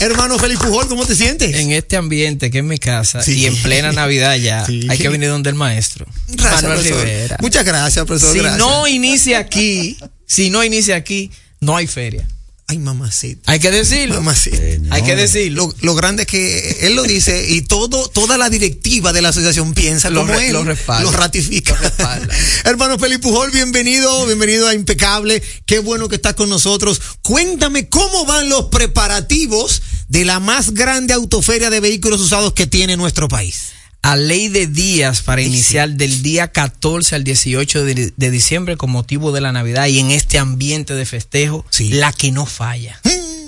[0.00, 1.54] Hermano Félix Pujol, ¿cómo te sientes?
[1.56, 3.32] En este ambiente que es mi casa Sí.
[3.40, 4.86] y en plena Navidad ya, Sí.
[4.90, 6.06] hay que venir donde el maestro.
[6.28, 7.04] Gracias, Manuel profesor.
[7.04, 7.36] Rivera.
[7.40, 8.32] Muchas gracias, profesor.
[8.32, 8.58] Si gracias.
[8.58, 11.30] no inicia aquí, si no inicia aquí,
[11.60, 12.28] no hay feria.
[12.68, 13.52] Ay, mamacita.
[13.52, 14.16] Hay que decirlo.
[14.16, 14.56] Mamacita.
[14.90, 15.66] Hay que decirlo.
[15.68, 19.28] Lo, lo grande es que él lo dice y todo, toda la directiva de la
[19.28, 20.52] asociación piensa Lo como re- él.
[20.54, 21.04] lo respalda.
[21.04, 21.78] Lo ratifica.
[22.64, 25.40] Hermano Felipe Pujol, bienvenido, bienvenido a Impecable.
[25.64, 27.00] Qué bueno que estás con nosotros.
[27.22, 32.96] Cuéntame cómo van los preparativos de la más grande autoferia de vehículos usados que tiene
[32.96, 33.66] nuestro país.
[34.06, 38.88] A ley de días para iniciar del día 14 al 18 de, de diciembre con
[38.88, 43.00] motivo de la Navidad y en este ambiente de festejo, la que no falla.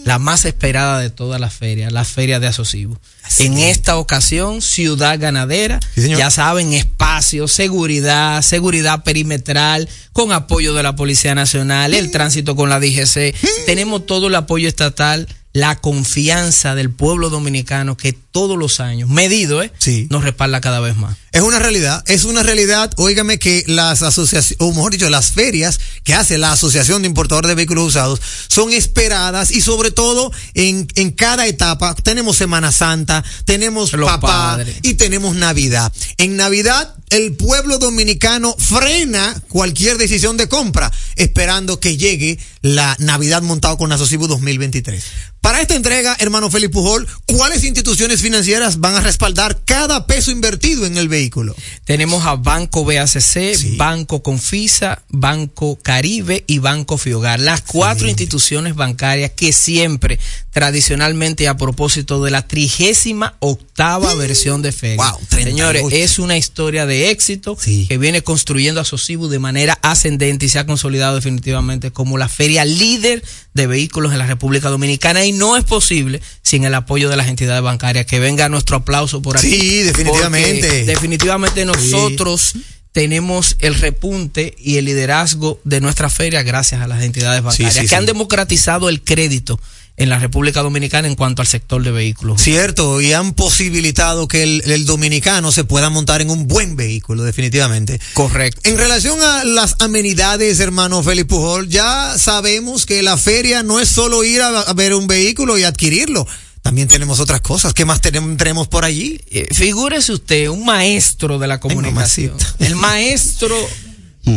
[0.05, 2.99] La más esperada de todas las ferias, la feria de Asocibo.
[3.39, 10.97] En esta ocasión, Ciudad Ganadera, ya saben, espacio, seguridad, seguridad perimetral, con apoyo de la
[10.97, 13.33] Policía Nacional, el tránsito con la DGC.
[13.65, 19.65] Tenemos todo el apoyo estatal, la confianza del pueblo dominicano que todos los años, medido,
[19.65, 19.73] ¿eh?
[20.11, 21.17] nos respalda cada vez más.
[21.33, 25.81] Es una realidad, es una realidad, óigame que las asociaciones, o mejor dicho, las ferias
[26.05, 30.87] que hace la Asociación de Importadores de Vehículos Usados son esperadas y sobre todo en,
[30.95, 34.77] en cada etapa tenemos Semana Santa, tenemos Los papá padres.
[34.83, 35.93] y tenemos Navidad.
[36.17, 43.43] En Navidad el pueblo dominicano frena cualquier decisión de compra esperando que llegue la Navidad
[43.43, 45.03] montado con Asocibu 2023.
[45.41, 50.85] Para esta entrega, hermano Felipe Pujol, ¿cuáles instituciones financieras van a respaldar cada peso invertido
[50.85, 51.57] en el vehículo?
[51.87, 57.41] Tenemos a Banco BACC, Banco Confisa, Banco Caribe y Banco Fiogar.
[57.41, 60.19] Las cuatro instituciones bancarias que siempre,
[60.51, 64.97] tradicionalmente, a propósito de la trigésima octava versión de feria.
[64.97, 65.45] Wow, 38.
[65.45, 70.49] Señores, es una historia de éxito que viene construyendo a Sosibu de manera ascendente y
[70.49, 73.23] se ha consolidado definitivamente como la feria líder
[73.55, 77.29] de vehículos en la República Dominicana y no es posible sin el apoyo de las
[77.29, 78.07] entidades bancarias.
[78.07, 79.51] Que venga nuestro aplauso por aquí.
[79.51, 80.85] Sí, definitivamente.
[80.85, 82.55] Definitivamente nosotros
[82.93, 87.81] tenemos el repunte y el liderazgo de nuestra feria gracias a las entidades bancarias sí,
[87.83, 87.95] que sí.
[87.95, 89.61] han democratizado el crédito
[89.99, 92.41] en la República Dominicana en cuanto al sector de vehículos.
[92.41, 97.25] Cierto, y han posibilitado que el, el dominicano se pueda montar en un buen vehículo,
[97.25, 98.01] definitivamente.
[98.15, 98.61] Correcto.
[98.65, 103.89] En relación a las amenidades, hermano Félix Pujol, ya sabemos que la feria no es
[103.89, 106.27] solo ir a, a ver un vehículo y adquirirlo.
[106.63, 107.73] También tenemos otras cosas.
[107.73, 109.21] ¿Qué más tenemos, tenemos por allí?
[109.31, 112.37] Eh, figúrese usted, un maestro de la comunicación.
[112.59, 113.57] el maestro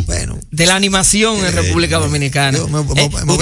[0.06, 2.58] bueno, de la animación en República Dominicana.
[2.68, 3.34] me- me- Eh, me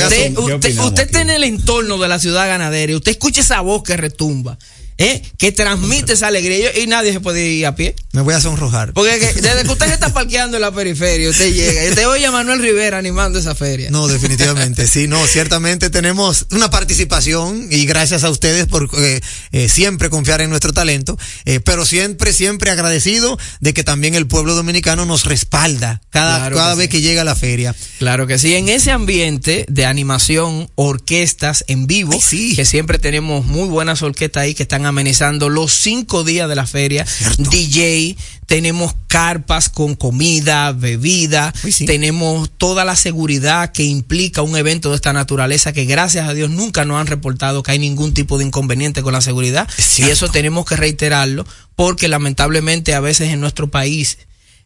[0.87, 3.95] usted está en el entorno de la ciudad ganadera y usted escucha esa voz que
[3.97, 4.57] retumba,
[4.99, 5.23] ¿eh?
[5.37, 7.95] que transmite esa alegría y, nadie se puede ir a pie.
[8.11, 8.93] Me voy a sonrojar.
[8.93, 12.07] Porque que- desde que usted se está parqueando en la periferia, usted llega y usted
[12.07, 13.89] oye a Manuel Rivera animando esa feria.
[13.89, 19.69] No, definitivamente, sí, no, ciertamente tenemos una participación y gracias a ustedes por eh, eh,
[19.69, 21.17] siempre confiar en nuestro talento,
[21.63, 26.73] pero siempre, siempre agradecido de que también el pueblo dominicano nos respalda cada, Claro cada
[26.73, 26.89] que vez sí.
[26.91, 27.73] que llega a la feria.
[27.99, 32.19] Claro que sí, en ese ambiente de animación, orquestas en vivo,
[32.55, 36.67] que siempre tenemos muy buenas orquestas ahí que están amenizando los cinco días de la
[36.67, 37.05] feria.
[37.37, 41.53] DJ, tenemos carpas con comida, bebida,
[41.85, 46.49] tenemos toda la seguridad que implica un evento de esta naturaleza que gracias a Dios
[46.49, 49.67] nunca nos han reportado que hay ningún tipo de inconveniente con la seguridad.
[49.97, 54.17] Y eso tenemos que reiterarlo porque lamentablemente a veces en nuestro país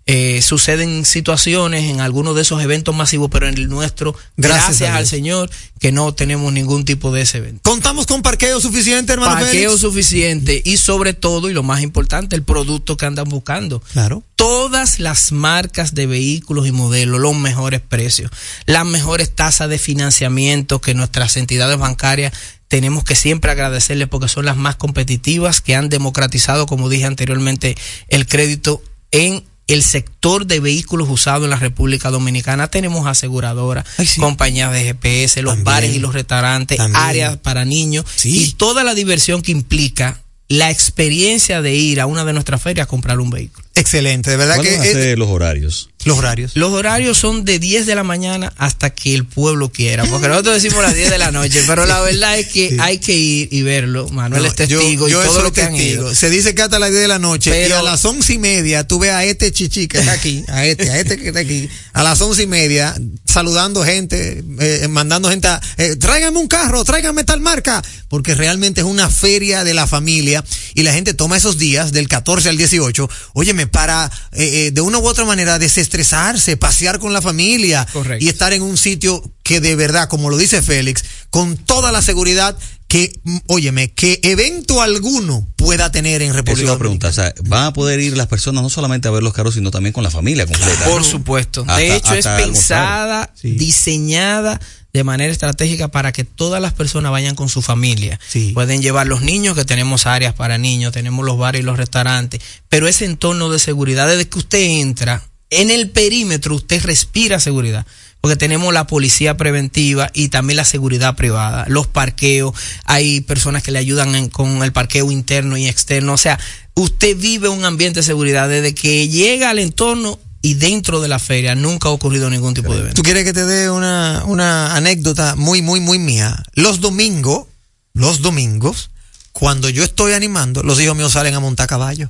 [0.06, 5.08] eh, suceden situaciones en algunos de esos eventos masivos, pero en el nuestro, Gracias al.
[5.08, 5.50] Señor,
[5.80, 7.62] que no tenemos ningún tipo de ese evento.
[7.70, 9.80] Contamos con parqueo suficiente, hermano Parqueo Félix?
[9.80, 13.82] suficiente y sobre todo, y lo más importante, el producto que andan buscando.
[13.94, 14.24] Claro.
[14.36, 18.30] Todas las marcas de vehículos y modelos, los mejores precios,
[18.66, 22.34] las mejores tasas de financiamiento que nuestras entidades bancarias
[22.68, 27.78] tenemos que siempre agradecerles porque son las más competitivas que han democratizado, como dije anteriormente,
[28.10, 28.82] el crédito
[29.12, 32.68] en el sector de vehículos usados en la República Dominicana.
[32.70, 33.86] Tenemos aseguradoras,
[34.18, 37.02] compañías de GPS, los bares y los restaurantes, También.
[37.02, 42.26] áreas para niños y toda la diversión que implica la experiencia de ir a una
[42.26, 43.63] de nuestras ferias a comprar un vehículo.
[43.76, 45.90] Excelente, de verdad ¿Cuáles que es- los horarios?
[46.06, 46.52] los horarios.
[46.56, 50.62] Los horarios son de 10 de la mañana hasta que el pueblo quiera, porque nosotros
[50.62, 53.62] decimos las 10 de la noche, pero la verdad es que hay que ir y
[53.62, 54.10] verlo.
[54.10, 56.04] Manuel No, es testigo yo, yo y todo lo que han testigo.
[56.04, 56.16] ido.
[56.16, 58.38] Se dice que hasta las 10 de la noche y Pero- a las once y
[58.38, 61.40] media tú ves a este chichi que está aquí, a este, a este que está
[61.40, 62.94] aquí, a las once y media
[63.26, 68.82] saludando gente, eh, mandando gente a, eh, tráigame un carro, tráigame tal marca, porque realmente
[68.82, 70.44] es una feria de la familia
[70.76, 74.82] y la gente toma esos días del 14 al 18, óyeme, para eh, eh, de
[74.82, 78.24] una u otra manera desestresarse, pasear con la familia Correcto.
[78.24, 82.02] y estar en un sitio que de verdad, como lo dice Félix, con toda la
[82.02, 82.58] seguridad
[82.88, 83.12] que,
[83.48, 87.10] óyeme, que evento alguno pueda tener en Eso República iba a preguntar.
[87.10, 89.72] O sea, van a poder ir las personas no solamente a ver los carros, sino
[89.72, 90.86] también con la familia completa.
[90.86, 91.62] Por supuesto.
[91.62, 94.60] Hasta- de hecho, es pensada, diseñada
[94.94, 98.20] de manera estratégica para que todas las personas vayan con su familia.
[98.54, 102.42] Pueden llevar los niños, que tenemos áreas para niños, tenemos los bares y los restaurantes,
[102.70, 107.86] pero ese entorno de seguridad, desde que usted entra, en el perímetro usted respira seguridad.
[108.22, 112.54] Porque tenemos la policía preventiva y también la seguridad privada, los parqueos,
[112.86, 116.14] hay personas que le ayudan en- con el parqueo interno y externo.
[116.14, 116.40] O sea,
[116.74, 121.20] usted vive un ambiente de seguridad desde que llega al entorno y dentro de la
[121.20, 122.96] feria nunca ha ocurrido ningún tipo de evento.
[122.96, 126.44] ¿Tú quieres que te dé una, una anécdota muy, muy, muy mía?
[126.54, 127.48] Los domingos,
[127.94, 128.92] los domingos,
[129.32, 132.10] cuando yo estoy animando, los hijos míos salen a montar caballo.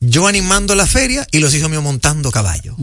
[0.00, 2.76] Yo animando la feria y los hijos míos montando caballo.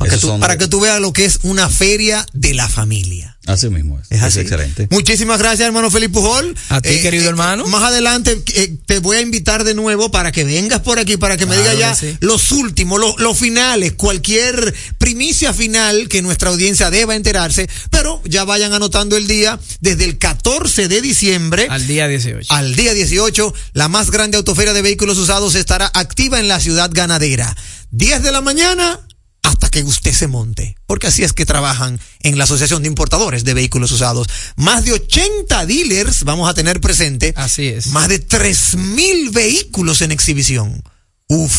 [0.00, 2.54] Para, que tú, son para de- que tú veas lo que es una feria de
[2.54, 3.36] la familia.
[3.46, 4.06] Así mismo es.
[4.10, 4.40] Es Es, así.
[4.40, 4.86] excelente.
[4.90, 6.56] Muchísimas gracias, hermano Felipe Pujol.
[6.68, 7.66] A ti, querido hermano.
[7.66, 11.36] Más adelante eh, te voy a invitar de nuevo para que vengas por aquí, para
[11.36, 12.16] que me digas ya sí.
[12.20, 17.68] los últimos, los, los finales, cualquier primicia final que nuestra audiencia deba enterarse.
[17.90, 22.52] Pero ya vayan anotando el día desde el 14 de diciembre Al día 18.
[22.54, 26.90] al día 18, la más grande autoferia de vehículos usados estará activa en la ciudad
[26.92, 27.54] ganadera.
[27.90, 29.00] 10 de la mañana
[29.42, 30.76] hasta que usted se monte.
[30.86, 34.28] Porque así es que trabajan en la Asociación de Importadores de Vehículos Usados.
[34.56, 37.32] Más de 80 dealers vamos a tener presente.
[37.36, 37.88] Así es.
[37.88, 40.82] Más de 3 mil vehículos en exhibición.
[41.28, 41.54] Uf.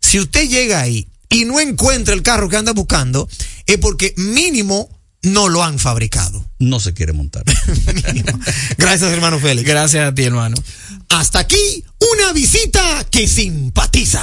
[0.00, 3.28] Si usted llega ahí y no encuentra el carro que anda buscando,
[3.66, 4.88] es porque mínimo
[5.22, 6.44] no lo han fabricado.
[6.58, 7.44] No se quiere montar.
[8.78, 9.68] Gracias, hermano Félix.
[9.68, 10.56] Gracias a ti, hermano.
[11.08, 14.22] Hasta aquí una visita que simpatiza.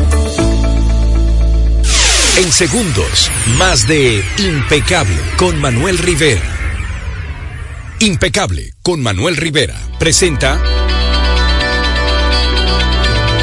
[2.37, 6.41] En segundos, más de Impecable con Manuel Rivera.
[7.99, 10.59] Impecable con Manuel Rivera presenta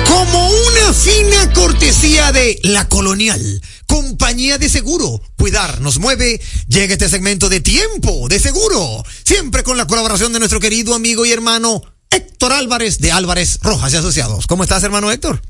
[0.07, 5.21] Como una fina cortesía de La Colonial, compañía de seguro.
[5.37, 6.41] Cuidar nos mueve.
[6.67, 9.05] Llega este segmento de tiempo de seguro.
[9.23, 13.93] Siempre con la colaboración de nuestro querido amigo y hermano Héctor Álvarez de Álvarez Rojas
[13.93, 14.47] y Asociados.
[14.47, 15.43] ¿Cómo estás, hermano Héctor?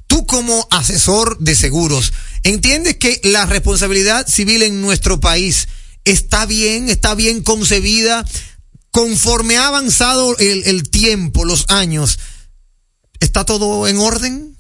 [0.08, 2.12] Tú como asesor de seguros,
[2.44, 5.70] ¿entiendes que la responsabilidad civil en nuestro país
[6.04, 8.26] está bien, está bien concebida?
[8.96, 12.18] Conforme ha avanzado el, el, tiempo, los años,
[13.20, 14.56] ¿está todo en orden?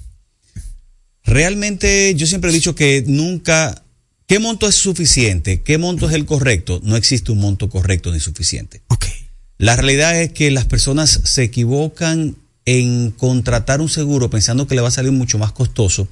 [1.23, 3.86] Realmente yo siempre he dicho que nunca,
[4.27, 5.61] ¿qué monto es suficiente?
[5.61, 6.81] ¿Qué monto es el correcto?
[6.83, 8.81] No existe un monto correcto ni suficiente.
[8.89, 9.05] Ok.
[9.57, 14.81] La realidad es que las personas se equivocan en contratar un seguro pensando que le
[14.81, 16.09] va a salir mucho más costoso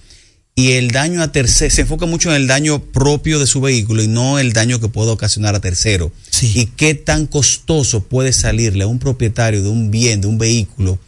[0.56, 4.04] y el daño a tercero, se enfoca mucho en el daño propio de su vehículo
[4.04, 6.12] y no el daño que puede ocasionar a tercero.
[6.30, 6.51] Sí.
[6.56, 10.99] Y qué tan costoso puede salirle a un propietario de un bien, de un vehículo,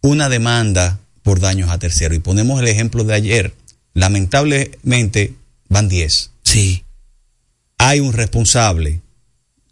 [0.00, 2.14] una demanda por daños a tercero.
[2.14, 3.54] Y ponemos el ejemplo de ayer.
[3.92, 5.34] Lamentablemente
[5.68, 6.30] van 10.
[6.42, 6.84] Sí.
[7.76, 9.02] Hay un responsable.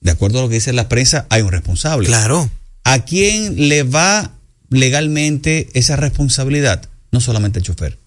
[0.03, 2.07] De acuerdo a lo que dice la prensa, hay un responsable.
[2.09, 2.51] Claro.
[2.85, 4.33] ¿A quién le va
[4.69, 6.91] legalmente esa responsabilidad?
[7.11, 8.04] No solamente el chofer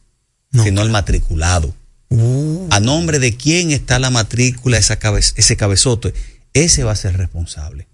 [0.51, 0.63] no.
[0.63, 1.73] sino al matriculado.
[2.09, 2.67] Uh.
[2.71, 6.13] A nombre de quién está la matrícula, esa cabe ese cabezote,
[6.53, 7.87] ese va a ser responsable.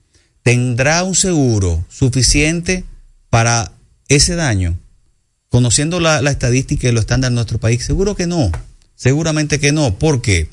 [0.43, 2.83] ¿Tendrá un seguro suficiente
[3.29, 3.71] para
[4.07, 4.77] ese daño?
[5.49, 8.51] Conociendo la, la estadística y los estándares de nuestro país, seguro que no.
[8.95, 9.97] Seguramente que no.
[9.97, 10.49] ¿Por qué?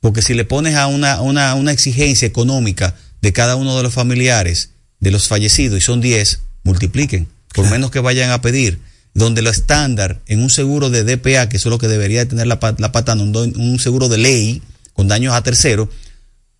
[0.00, 3.94] Porque si le pones a una, una, una exigencia económica de cada uno de los
[3.94, 4.70] familiares
[5.00, 7.70] de los fallecidos y son 10, multipliquen, por claro.
[7.70, 8.80] menos que vayan a pedir
[9.14, 12.46] donde lo estándar en un seguro de DPA, que eso es lo que debería tener
[12.46, 15.88] la, la patana, un, un, seguro de ley con daños a terceros,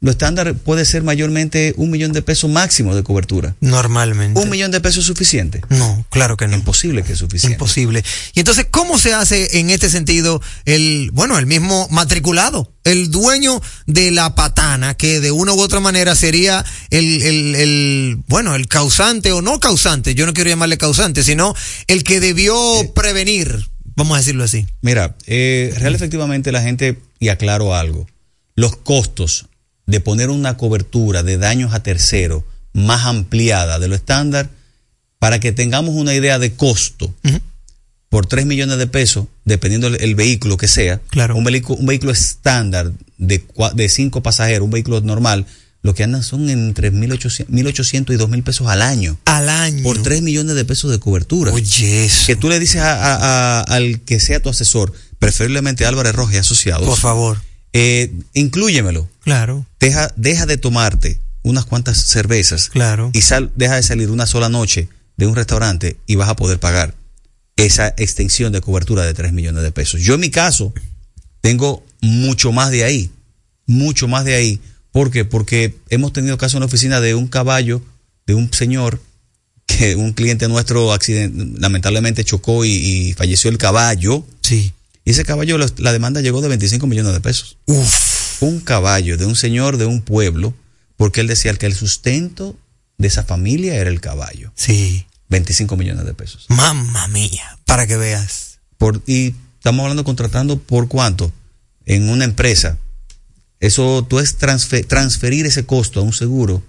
[0.00, 3.56] lo estándar puede ser mayormente un millón de pesos máximo de cobertura.
[3.60, 4.40] Normalmente.
[4.40, 5.60] ¿Un millón de pesos es suficiente?
[5.70, 6.56] No, claro que no.
[6.56, 7.54] Imposible que es suficiente.
[7.54, 8.04] Imposible.
[8.34, 12.72] Y entonces, ¿cómo se hace en este sentido el, bueno, el mismo matriculado?
[12.84, 18.18] El dueño de la patana, que de una u otra manera sería el, el, el
[18.28, 21.54] bueno, el causante o no causante, yo no quiero llamarle causante, sino
[21.88, 24.66] el que debió eh, prevenir, vamos a decirlo así.
[24.80, 28.06] Mira, eh, real efectivamente la gente, y aclaro algo,
[28.54, 29.47] los costos
[29.88, 34.50] de poner una cobertura de daños a tercero más ampliada de lo estándar,
[35.18, 37.40] para que tengamos una idea de costo, uh -huh.
[38.10, 41.34] por 3 millones de pesos, dependiendo el, el vehículo que sea, claro.
[41.36, 43.42] un, vehículo, un vehículo estándar de,
[43.74, 45.46] de cinco pasajeros, un vehículo normal,
[45.80, 49.18] lo que andan son entre 1.800 y 2.000 pesos al año.
[49.24, 49.82] Al año.
[49.84, 51.50] Por 3 millones de pesos de cobertura.
[51.52, 52.26] Oye, eso.
[52.26, 56.34] Que tú le dices a, a, a, al que sea tu asesor, preferiblemente Álvarez Rojas
[56.34, 56.86] y Asociados.
[56.86, 57.38] Por favor
[57.72, 59.08] eh, inclúyemelo.
[59.28, 59.66] Claro.
[59.80, 63.10] Deja, deja de tomarte unas cuantas cervezas Claro.
[63.14, 66.58] y sal, deja de salir una sola noche de un restaurante y vas a poder
[66.60, 66.94] pagar
[67.56, 70.00] esa extensión de cobertura de 3 millones de pesos.
[70.00, 70.72] Yo en mi caso
[71.40, 73.10] tengo mucho más de ahí,
[73.66, 74.60] mucho más de ahí.
[74.92, 75.24] ¿Por qué?
[75.24, 77.82] Porque hemos tenido caso en la oficina de un caballo,
[78.26, 79.00] de un señor
[79.66, 84.24] que un cliente nuestro accident- lamentablemente chocó y, y falleció el caballo.
[84.42, 84.72] Sí.
[85.04, 87.56] Y ese caballo, la, demanda llegó de 25 millones de pesos.
[88.40, 90.54] Un caballo de un señor de un pueblo,
[90.96, 92.56] porque él decía que el sustento
[92.96, 94.52] de esa familia era el caballo.
[94.54, 95.06] Sí.
[95.28, 96.46] 25 millones de pesos.
[96.48, 98.58] Mamma mía, para que veas.
[98.78, 101.32] Por, y estamos hablando contratando por cuánto
[101.84, 102.78] en una empresa.
[103.60, 106.62] Eso tú es transfer- transferir ese costo a un seguro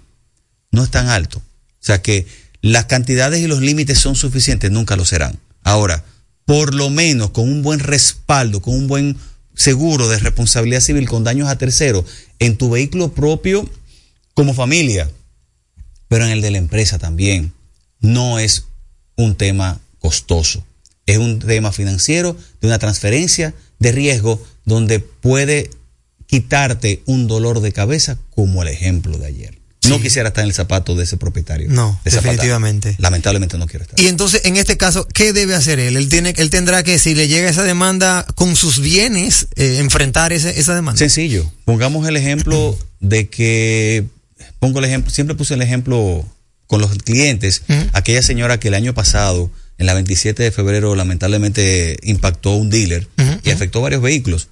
[0.72, 1.38] no es tan alto.
[1.38, 1.42] O
[1.84, 2.26] sea que
[2.62, 5.38] las cantidades y los límites son suficientes, nunca lo serán.
[5.62, 6.04] Ahora,
[6.44, 9.16] por lo menos con un buen respaldo, con un buen
[9.60, 12.06] seguro de responsabilidad civil con daños a terceros
[12.38, 13.68] en tu vehículo propio
[14.32, 15.10] como familia,
[16.08, 17.52] pero en el de la empresa también,
[18.00, 18.64] no es
[19.16, 20.64] un tema costoso.
[21.04, 25.68] Es un tema financiero de una transferencia de riesgo donde puede
[26.24, 29.59] quitarte un dolor de cabeza como el ejemplo de ayer.
[29.88, 31.68] No quisiera estar en el zapato de ese propietario.
[31.70, 32.30] No, de Zapata.
[32.32, 32.96] definitivamente.
[32.98, 33.98] Lamentablemente no quiero estar.
[33.98, 35.96] Y entonces, en este caso, ¿qué debe hacer él?
[35.96, 40.32] Él, tiene, él tendrá que, si le llega esa demanda con sus bienes, eh, enfrentar
[40.32, 40.98] ese- esa demanda.
[40.98, 41.50] Sencillo.
[41.64, 44.04] Pongamos el ejemplo de que,
[44.58, 46.26] pongo el ejemplo, siempre puse el ejemplo
[46.66, 47.62] con los clientes,
[47.94, 53.08] aquella señora que el año pasado, en la 27 de febrero, lamentablemente impactó un dealer
[53.42, 54.48] y afectó varios vehículos.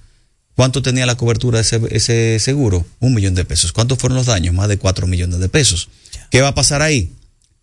[0.59, 2.85] ¿Cuánto tenía la cobertura de ese, ese seguro?
[2.99, 3.71] Un millón de pesos.
[3.71, 4.53] ¿Cuántos fueron los daños?
[4.53, 5.87] Más de cuatro millones de pesos.
[6.31, 7.13] ¿Qué va a pasar ahí?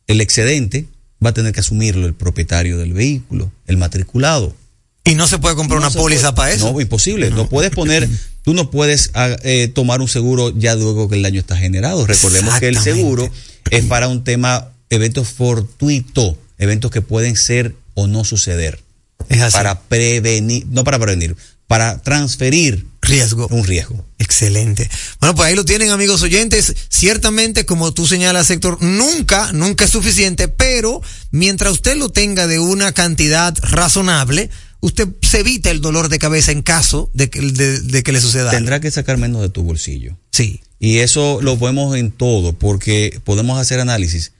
[0.07, 0.87] El excedente
[1.23, 4.57] va a tener que asumirlo el propietario del vehículo, el matriculado.
[5.05, 6.37] Y no se puede comprar No una póliza puede.
[6.37, 6.73] para eso.
[6.73, 7.31] No, imposible.
[7.31, 8.09] No, puedes poner,
[8.43, 12.07] tú no puedes ah, eh, tomar un seguro ya luego que el daño está generado.
[12.07, 13.31] Recordemos que el seguro
[13.71, 18.81] es para un tema, eventos fortuitos, eventos que pueden ser o no suceder.
[19.29, 19.53] Es así.
[19.53, 21.37] Para prevenir, no para prevenir,
[21.67, 23.49] para transferir riesgo.
[23.49, 24.05] Un riesgo.
[24.19, 24.89] Excelente.
[25.21, 26.75] Bueno, pues ahí lo tienen, amigos oyentes.
[26.89, 32.59] Ciertamente, como tú señalas, Héctor, nunca, nunca es suficiente, pero mientras usted lo tenga de
[32.59, 34.51] una cantidad razonable,
[34.81, 38.21] usted se evita el dolor de cabeza en caso de que, de, de que le
[38.21, 38.51] suceda.
[38.51, 40.17] Tendrá que sacar menos de tu bolsillo.
[40.33, 40.61] Sí.
[40.79, 44.33] Y eso lo vemos en todo, porque podemos hacer análisis.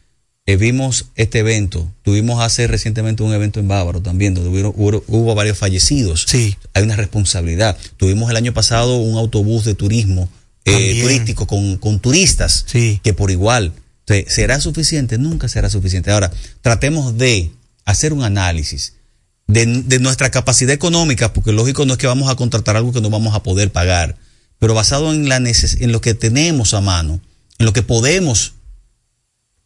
[0.49, 5.05] Eh, vimos este evento, tuvimos hace recientemente un evento en Bávaro también, donde hubo, hubo-
[5.09, 6.25] hubo varios fallecidos.
[6.29, 6.57] Sí.
[6.73, 7.77] Hay una responsabilidad.
[7.97, 10.29] Tuvimos el año pasado un autobús de turismo
[10.65, 13.01] eh, turístico con, con turistas, Sí.
[13.03, 13.73] que por igual.
[14.07, 15.19] Entonces, ¿Será suficiente?
[15.19, 16.11] Nunca será suficiente.
[16.13, 16.31] Ahora,
[16.63, 17.51] tratemos de
[17.85, 18.95] hacer un análisis
[19.49, 23.01] de, de nuestra capacidad económica, porque lógico no es que vamos a contratar algo que
[23.01, 24.17] no vamos a poder pagar,
[24.59, 27.21] pero basado en, la neces- en lo que tenemos a mano,
[27.59, 28.55] en lo que podemos,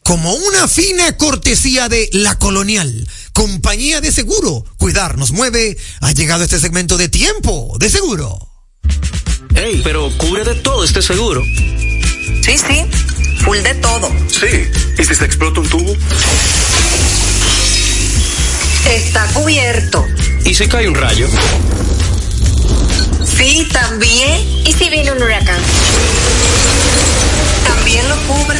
[0.04, 4.66] Como una fina cortesía de La Colonial, compañía de seguro.
[4.78, 5.78] Cuidar nos mueve.
[6.01, 8.38] Ha llegado este segmento de tiempo de seguro.
[9.56, 11.41] Ey, pero cubre de todo este seguro.
[11.43, 12.86] Sí, sí,
[13.45, 14.12] full de todo.
[14.28, 14.70] Sí.
[14.99, 15.95] ¿Y si se explota un tubo?
[18.86, 20.06] Está cubierto.
[20.43, 21.28] ¿Y si cae un rayo?
[23.38, 24.41] Sí, también.
[24.66, 25.62] ¿Y si viene un huracán?
[27.66, 28.60] También lo cubre.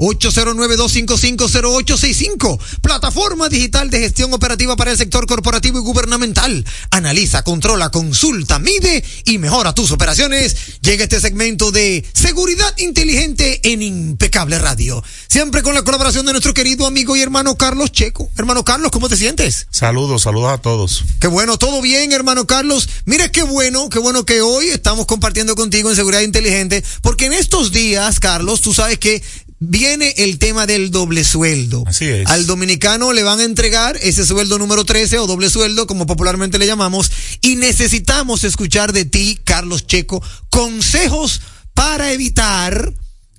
[0.00, 2.58] 809-255-0865.
[2.80, 6.64] Plataforma digital de gestión operativa para el sector corporativo y gubernamental.
[6.90, 10.80] Analiza, controla, consulta, mide y mejora tus operaciones.
[10.80, 15.04] Llega este segmento de seguridad inteligente en Impecable Radio.
[15.28, 18.30] Siempre con la colaboración de nuestro querido amigo y hermano Carlos Checo.
[18.36, 19.68] Hermano Carlos, ¿cómo te sientes?
[19.70, 21.04] Saludos, saludos a todos.
[21.20, 22.88] Qué bueno, todo bien, hermano Carlos.
[23.04, 27.34] Mira qué bueno, qué bueno que hoy estamos compartiendo contigo en seguridad inteligente, porque en
[27.34, 29.22] estos días, Carlos, tú sabes que
[29.60, 31.84] viene el tema del doble sueldo.
[31.86, 32.28] Así es.
[32.28, 36.58] Al dominicano le van a entregar ese sueldo número 13 o doble sueldo, como popularmente
[36.58, 41.42] le llamamos, y necesitamos escuchar de ti, Carlos Checo, consejos
[41.74, 42.92] para evitar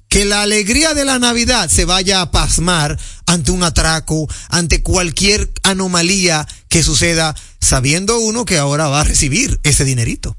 [0.08, 5.52] que la alegría de la Navidad se vaya a pasmar ante un atraco, ante cualquier
[5.64, 10.38] anomalía que suceda, sabiendo uno que ahora va a recibir ese dinerito.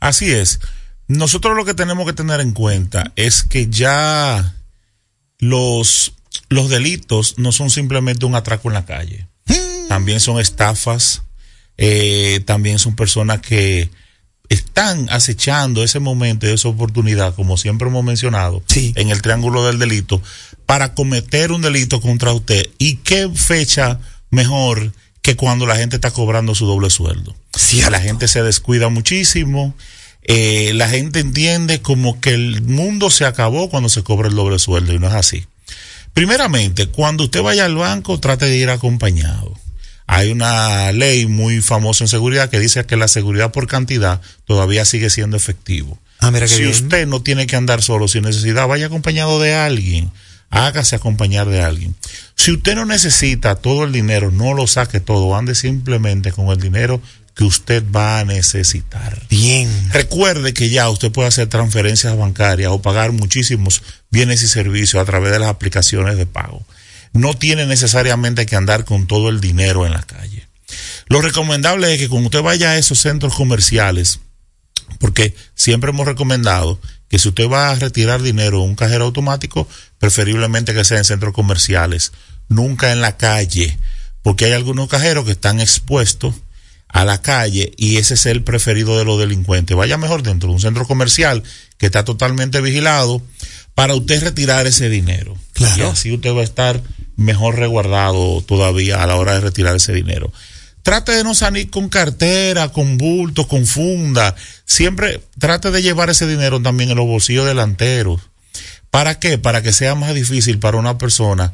[0.00, 0.60] Así es.
[1.08, 4.56] Nosotros lo que tenemos que tener en cuenta es que ya
[5.38, 6.14] los,
[6.48, 9.26] los delitos no son simplemente un atraco en la calle.
[9.88, 11.22] También son estafas,
[11.78, 13.90] eh, también son personas que
[14.48, 19.78] están acechando ese momento y esa oportunidad, como siempre hemos mencionado, en el triángulo del
[19.78, 20.22] delito,
[20.66, 22.68] para cometer un delito contra usted.
[22.78, 27.34] ¿Y qué fecha mejor que cuando la gente está cobrando su doble sueldo?
[27.90, 29.74] La gente se descuida muchísimo.
[30.28, 34.58] Eh, la gente entiende como que el mundo se acabó cuando se cobra el doble
[34.58, 35.46] sueldo y no es así.
[36.14, 39.54] Primeramente, cuando usted vaya al banco, trate de ir acompañado.
[40.08, 44.84] Hay una ley muy famosa en seguridad que dice que la seguridad por cantidad todavía
[44.84, 45.98] sigue siendo efectivo.
[46.18, 46.70] Ah, mira si bien.
[46.70, 50.10] usted no tiene que andar solo sin necesidad, vaya acompañado de alguien.
[50.50, 51.94] Hágase acompañar de alguien.
[52.34, 56.60] Si usted no necesita todo el dinero, no lo saque todo, ande simplemente con el
[56.60, 57.00] dinero
[57.36, 59.22] que usted va a necesitar.
[59.28, 59.68] Bien.
[59.92, 65.04] Recuerde que ya usted puede hacer transferencias bancarias o pagar muchísimos bienes y servicios a
[65.04, 66.64] través de las aplicaciones de pago.
[67.12, 70.48] No tiene necesariamente que andar con todo el dinero en la calle.
[71.08, 74.20] Lo recomendable es que cuando usted vaya a esos centros comerciales,
[74.98, 79.68] porque siempre hemos recomendado que si usted va a retirar dinero en un cajero automático,
[79.98, 82.12] preferiblemente que sea en centros comerciales,
[82.48, 83.78] nunca en la calle,
[84.22, 86.34] porque hay algunos cajeros que están expuestos
[86.96, 89.76] a la calle y ese es el preferido de los delincuentes.
[89.76, 91.42] Vaya mejor dentro de un centro comercial
[91.76, 93.20] que está totalmente vigilado
[93.74, 95.36] para usted retirar ese dinero.
[95.52, 95.76] Claro.
[95.76, 96.82] Y así usted va a estar
[97.16, 100.32] mejor resguardado todavía a la hora de retirar ese dinero.
[100.82, 104.34] Trate de no salir con cartera, con bulto, con funda.
[104.64, 108.22] Siempre trate de llevar ese dinero también en los bolsillos delanteros.
[108.90, 109.36] ¿Para qué?
[109.36, 111.52] Para que sea más difícil para una persona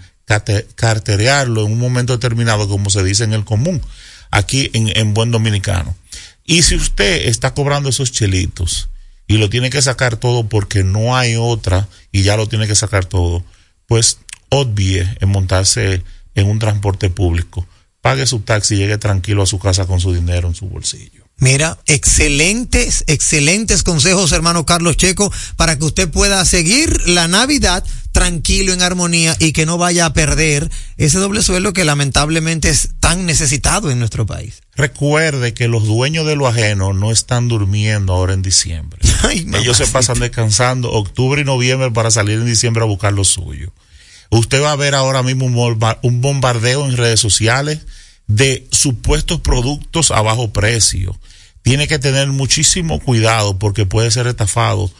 [0.76, 3.82] carterearlo en un momento determinado, como se dice en el común,
[4.33, 5.95] aquí en, en buen dominicano.
[6.45, 8.89] Y si usted está cobrando esos chelitos
[9.28, 12.74] y lo tiene que sacar todo porque no hay otra y ya lo tiene que
[12.74, 13.45] sacar todo,
[13.87, 14.18] pues
[14.49, 16.03] obvie en montarse
[16.35, 17.66] en un transporte público.
[18.01, 21.22] Pague su taxi y llegue tranquilo a su casa con su dinero en su bolsillo.
[21.39, 28.72] Mira, excelentes, excelentes consejos, hermano Carlos Checo, para que usted pueda seguir la Navidad tranquilo,
[28.72, 33.26] en armonía y que no vaya a perder ese doble sueldo que lamentablemente es tan
[33.26, 34.62] necesitado en nuestro país.
[34.76, 39.01] Recuerde que los dueños de lo ajeno no están durmiendo ahora en diciembre.
[39.33, 43.72] Ellos se pasan descansando octubre y noviembre para salir en diciembre a buscar lo suyo.
[44.30, 47.80] Usted va a ver ahora mismo un bombardeo en redes sociales
[48.37, 51.18] de supuestos productos a bajo precio.
[51.62, 54.91] Tiene que tener muchísimo cuidado porque puede ser estafado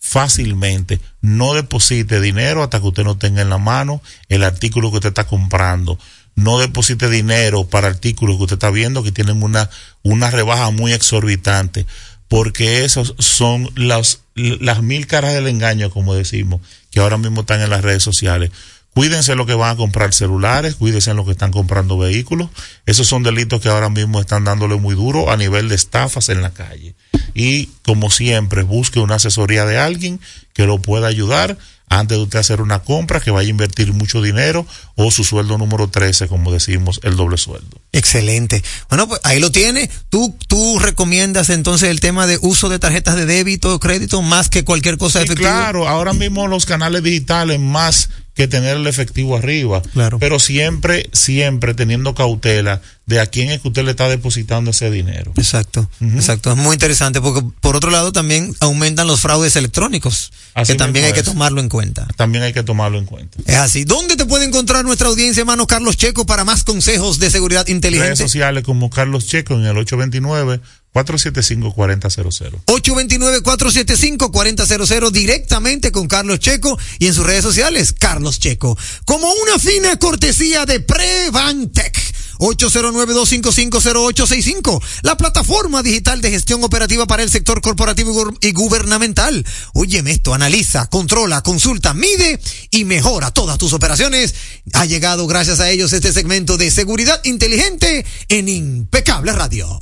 [0.00, 1.00] fácilmente.
[1.20, 5.10] No deposite dinero hasta que usted no tenga en la mano el artículo que usted
[5.10, 5.98] está comprando.
[6.34, 9.70] No deposite dinero para artículos que usted está viendo que tienen una,
[10.02, 11.86] una rebaja muy exorbitante,
[12.28, 16.60] porque esos son las, las mil caras del engaño, como decimos,
[16.90, 18.50] que ahora mismo están en las redes sociales.
[18.94, 22.50] Cuídense lo que van a comprar celulares, cuídense en lo que están comprando vehículos.
[22.86, 26.42] Esos son delitos que ahora mismo están dándole muy duro a nivel de estafas en
[26.42, 26.94] la calle.
[27.32, 30.20] Y como siempre, busque una asesoría de alguien
[30.52, 31.56] que lo pueda ayudar
[31.90, 34.64] antes de usted hacer una compra que vaya a invertir mucho dinero
[34.94, 37.78] o su sueldo número 13, como decimos, el doble sueldo.
[37.92, 38.62] Excelente.
[38.88, 39.90] Bueno, pues ahí lo tiene.
[40.08, 44.48] Tú, tú recomiendas entonces el tema de uso de tarjetas de débito o crédito más
[44.48, 45.50] que cualquier cosa Sí, efectiva.
[45.50, 49.82] claro, ahora mismo los canales digitales más que tener el efectivo arriba.
[49.92, 50.18] Claro.
[50.20, 54.90] Pero siempre, siempre teniendo cautela de a quién es que usted le está depositando ese
[54.90, 55.32] dinero.
[55.36, 56.52] Exacto, exacto.
[56.52, 61.06] Es muy interesante porque por otro lado también aumentan los fraudes electrónicos, Así que también
[61.06, 62.06] hay que tomarlo en cuenta.
[62.16, 63.38] También hay que tomarlo en cuenta.
[63.46, 63.82] Es así.
[63.84, 67.74] ¿Dónde te puede encontrar nuestra audiencia, hermano Carlos Checo, para más consejos de seguridad Redes
[67.74, 68.22] inteligente?
[68.22, 72.60] sociales como Carlos Checo en el 829-475-4000.
[72.66, 78.78] 829-475-4000 directamente con Carlos Checo y en sus redes sociales, Carlos Checo.
[79.04, 82.09] Como una fina cortesía de Prevantec.
[82.40, 89.46] 809-255-0865, la plataforma digital de gestión operativa para el sector corporativo y gubernamental.
[89.74, 94.34] Óyeme esto, analiza, controla, consulta, mide y mejora todas tus operaciones.
[94.72, 99.80] Ha llegado gracias a ellos este segmento de seguridad inteligente en Impecable Radio.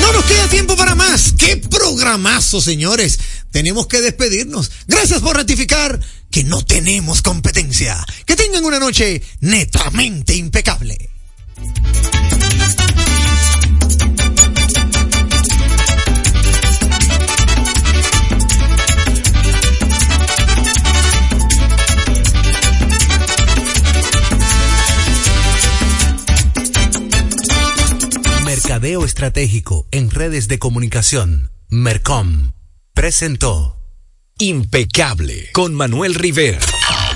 [0.00, 1.32] No nos queda tiempo para más.
[1.38, 3.18] ¡Qué programazo, señores!
[3.50, 4.70] Tenemos que despedirnos.
[4.86, 8.04] Gracias por ratificar que no tenemos competencia.
[8.26, 11.10] Que tengan una noche netamente impecable.
[28.44, 31.50] Mercadeo Estratégico en redes de comunicación.
[31.70, 32.52] Mercom.
[33.00, 33.80] Presentó.
[34.40, 36.58] Impecable con Manuel Rivera.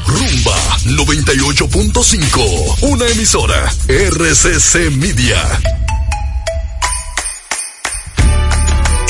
[0.07, 0.57] Rumba
[0.87, 2.79] 98.5.
[2.81, 5.37] Una emisora RCC Media.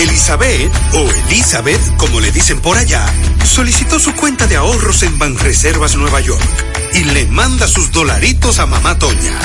[0.01, 3.07] Elizabeth, o Elizabeth, como le dicen por allá,
[3.45, 6.43] solicitó su cuenta de ahorros en Banreservas Nueva York
[6.95, 9.39] y le manda sus dolaritos a mamá Toña.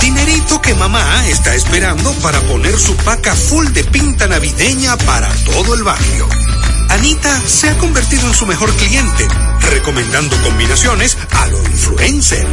[0.00, 5.76] Dinerito que mamá está esperando para poner su paca full de pinta navideña para todo
[5.76, 6.28] el barrio.
[6.96, 9.28] Anita se ha convertido en su mejor cliente,
[9.70, 12.46] recomendando combinaciones a lo influencer.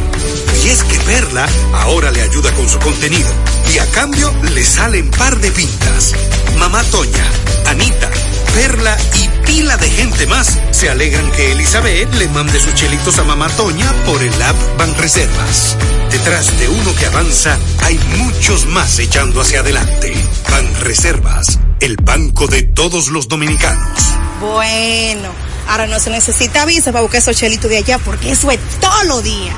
[0.62, 3.28] Y es que Perla ahora le ayuda con su contenido
[3.72, 6.12] y a cambio le salen par de pintas.
[6.58, 7.24] Mamá Toña,
[7.68, 8.10] Anita,
[8.54, 13.24] Perla y pila de gente más se alegran que Elizabeth le mande sus chelitos a
[13.24, 15.74] Mamá Toña por el app Banreservas.
[16.10, 20.12] Detrás de uno que avanza hay muchos más echando hacia adelante.
[20.50, 23.98] Banreservas, el banco de todos los dominicanos.
[24.40, 25.28] Bueno,
[25.68, 29.04] ahora no se necesita visa para buscar esos chelitos de allá porque eso es todo
[29.04, 29.54] lo día.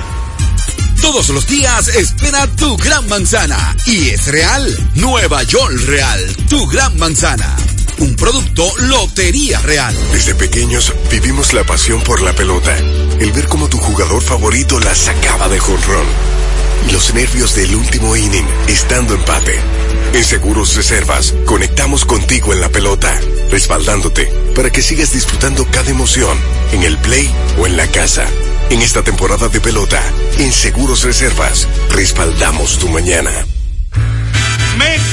[1.00, 3.76] Todos los días espera tu gran manzana.
[3.86, 4.90] Y es real.
[4.94, 6.36] Nueva York Real.
[6.48, 7.54] Tu gran manzana.
[7.98, 9.96] Un producto Lotería Real.
[10.12, 12.76] Desde pequeños vivimos la pasión por la pelota.
[13.20, 16.06] El ver cómo tu jugador favorito la sacaba de jonrón.
[16.92, 19.58] Los nervios del último inning, estando empate.
[20.12, 23.18] En Seguros Reservas, conectamos contigo en la pelota,
[23.50, 26.38] respaldándote para que sigas disfrutando cada emoción,
[26.72, 28.24] en el play o en la casa.
[28.70, 30.02] En esta temporada de pelota,
[30.38, 33.30] en Seguros Reservas, respaldamos tu mañana.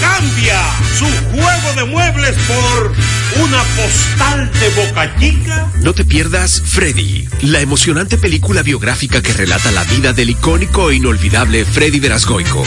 [0.04, 0.62] Cambia
[0.98, 2.94] su juego de muebles por
[3.42, 5.72] una postal de Boca Chica.
[5.80, 10.96] No te pierdas Freddy, la emocionante película biográfica que relata la vida del icónico e
[10.96, 12.66] inolvidable Freddy Verasgoico.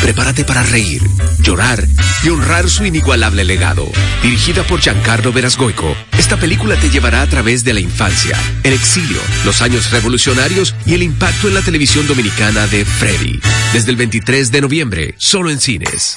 [0.00, 1.02] Prepárate para reír,
[1.42, 1.86] llorar
[2.24, 3.86] y honrar su inigualable legado.
[4.22, 9.20] Dirigida por Giancarlo Verasgoico, esta película te llevará a través de la infancia, el exilio,
[9.44, 13.38] los años revolucionarios y el impacto en la televisión dominicana de Freddy.
[13.74, 16.16] Desde el 23 de noviembre, solo en cines.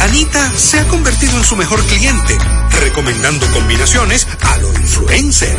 [0.00, 2.36] Anita se ha convertido en su mejor cliente,
[2.80, 5.54] recomendando combinaciones a lo influencer.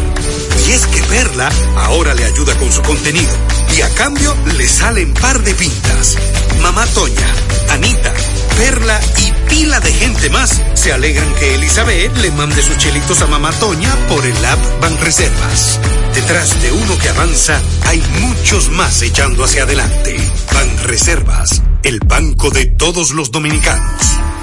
[0.68, 3.32] Y es que Perla ahora le ayuda con su contenido
[3.78, 6.18] y a cambio le salen par de pintas.
[6.60, 7.36] Mamá Toña,
[7.70, 8.14] Anita,
[8.58, 13.28] Perla y pila de gente más se alegran que Elizabeth le mande sus chelitos a
[13.28, 15.80] Mamá Toña por el app Banreservas.
[16.16, 20.18] Detrás de uno que avanza hay muchos más echando hacia adelante.
[20.52, 24.02] Banreservas, el banco de todos los dominicanos.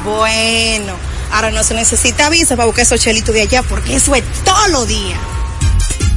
[0.08, 0.94] Bueno,
[1.32, 4.68] ahora no se necesita visa para buscar esos chelitos de allá porque eso es todo
[4.68, 5.16] lo día.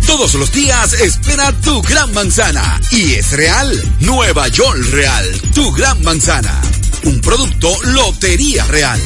[0.07, 2.79] Todos los días espera tu gran manzana.
[2.91, 3.69] Y es real.
[3.99, 5.25] Nueva York Real.
[5.53, 6.61] Tu gran manzana.
[7.03, 8.99] Un producto Lotería Real.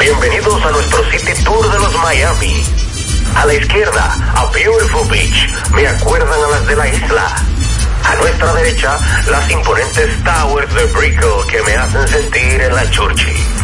[0.00, 2.64] Bienvenidos a nuestro City Tour de los Miami.
[3.36, 5.48] A la izquierda, a Beautiful Beach.
[5.72, 7.36] Me acuerdan a las de la isla.
[8.04, 8.98] A nuestra derecha,
[9.30, 13.63] las imponentes towers de Brickell que me hacen sentir en la Churchill.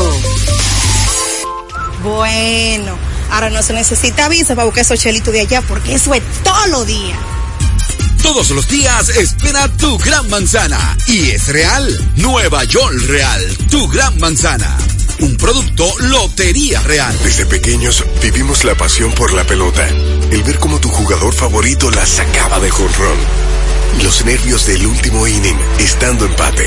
[2.03, 2.97] Bueno,
[3.31, 6.67] ahora no se necesita visa para buscar esos chelitos de allá porque eso es todo
[6.67, 7.17] lo día.
[8.21, 10.95] Todos los días espera tu gran manzana.
[11.07, 12.13] Y es real.
[12.17, 13.57] Nueva York Real.
[13.69, 14.77] Tu gran manzana.
[15.19, 17.17] Un producto Lotería Real.
[17.23, 19.87] Desde pequeños vivimos la pasión por la pelota.
[20.31, 23.17] El ver cómo tu jugador favorito la sacaba de jonrón.
[24.03, 26.65] Los nervios del último inning, estando empate.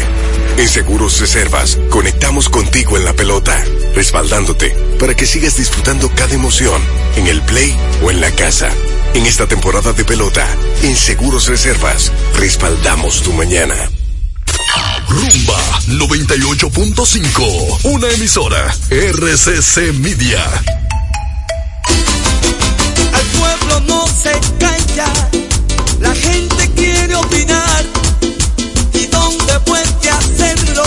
[0.56, 3.60] En Seguros Reservas, conectamos contigo en la pelota,
[3.94, 4.70] respaldándote
[5.00, 6.80] para que sigas disfrutando cada emoción,
[7.16, 8.70] en el play o en la casa.
[9.14, 10.46] En esta temporada de pelota,
[10.82, 13.74] en Seguros Reservas, respaldamos tu mañana.
[15.08, 15.58] Rumba
[15.88, 20.44] 98.5, una emisora RCC Media.
[23.12, 25.12] Al pueblo no se calla,
[26.00, 26.53] la gente
[27.12, 27.84] opinar.
[28.92, 30.84] ¿Y dónde puede hacerlo?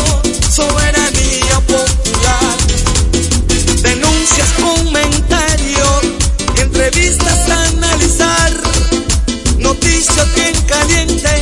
[0.49, 2.57] Soberanía popular.
[3.81, 6.01] Denuncias, comentarios,
[6.57, 8.51] entrevistas a analizar.
[9.59, 11.36] Noticias bien calientes,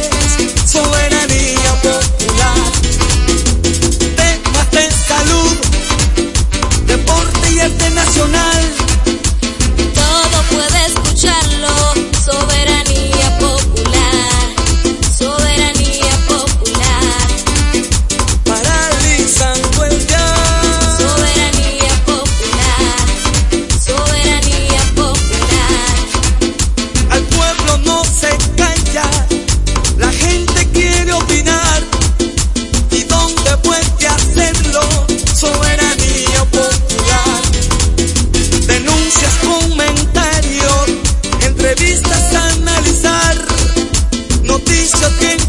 [45.05, 45.44] lo que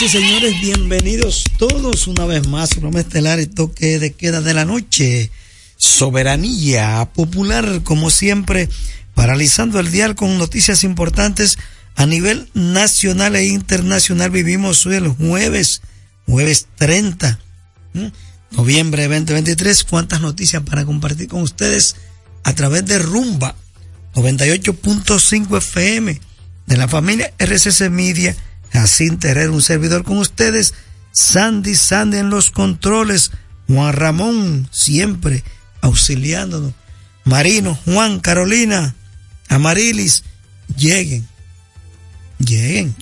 [0.00, 2.70] señores y señores, bienvenidos todos una vez más.
[2.70, 5.30] Programa estelar toque de queda de la noche.
[5.76, 8.70] Soberanía popular, como siempre,
[9.14, 11.58] paralizando el dial con noticias importantes
[11.96, 14.30] a nivel nacional e internacional.
[14.30, 15.82] Vivimos hoy el jueves,
[16.26, 17.38] jueves 30,
[17.92, 18.12] ¿m?
[18.52, 19.84] noviembre de 2023.
[19.84, 21.96] ¿Cuántas noticias para compartir con ustedes
[22.44, 23.54] a través de Rumba
[24.14, 26.20] 98.5 FM
[26.66, 28.34] de la familia RCC Media?
[28.72, 30.74] Jacinto Herrera, un servidor con ustedes.
[31.12, 33.30] Sandy Sandy en los controles.
[33.66, 35.44] Juan Ramón, siempre
[35.80, 36.72] auxiliándonos.
[37.24, 38.94] Marino, Juan, Carolina,
[39.48, 40.24] Amarilis,
[40.76, 41.28] lleguen.
[42.38, 42.94] Lleguen.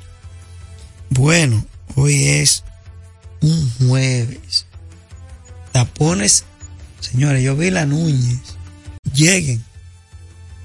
[1.11, 1.65] Bueno,
[1.95, 2.65] hoy es
[3.41, 4.67] un jueves.
[5.73, 6.45] Tapones,
[7.01, 8.41] señores, yo vi la Núñez.
[9.15, 9.65] Lleguen.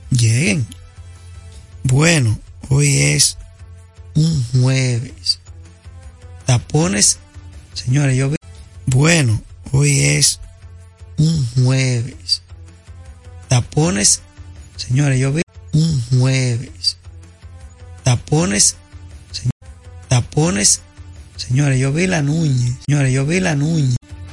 [0.09, 0.65] Lleguen.
[1.83, 2.39] Bueno,
[2.69, 3.37] hoy es
[4.15, 5.39] un jueves.
[6.45, 7.19] Tapones,
[7.73, 8.31] señores, yo.
[8.85, 9.41] Bueno,
[9.71, 10.39] hoy es
[11.17, 12.41] un jueves.
[13.47, 14.21] Tapones,
[14.75, 15.41] señores, yo vi
[15.73, 16.97] un jueves.
[18.03, 18.75] Tapones,
[19.31, 20.81] señores, tapones,
[21.37, 22.75] señores, yo vi la Núñez.
[22.85, 23.95] Señores, yo vi la Núñez.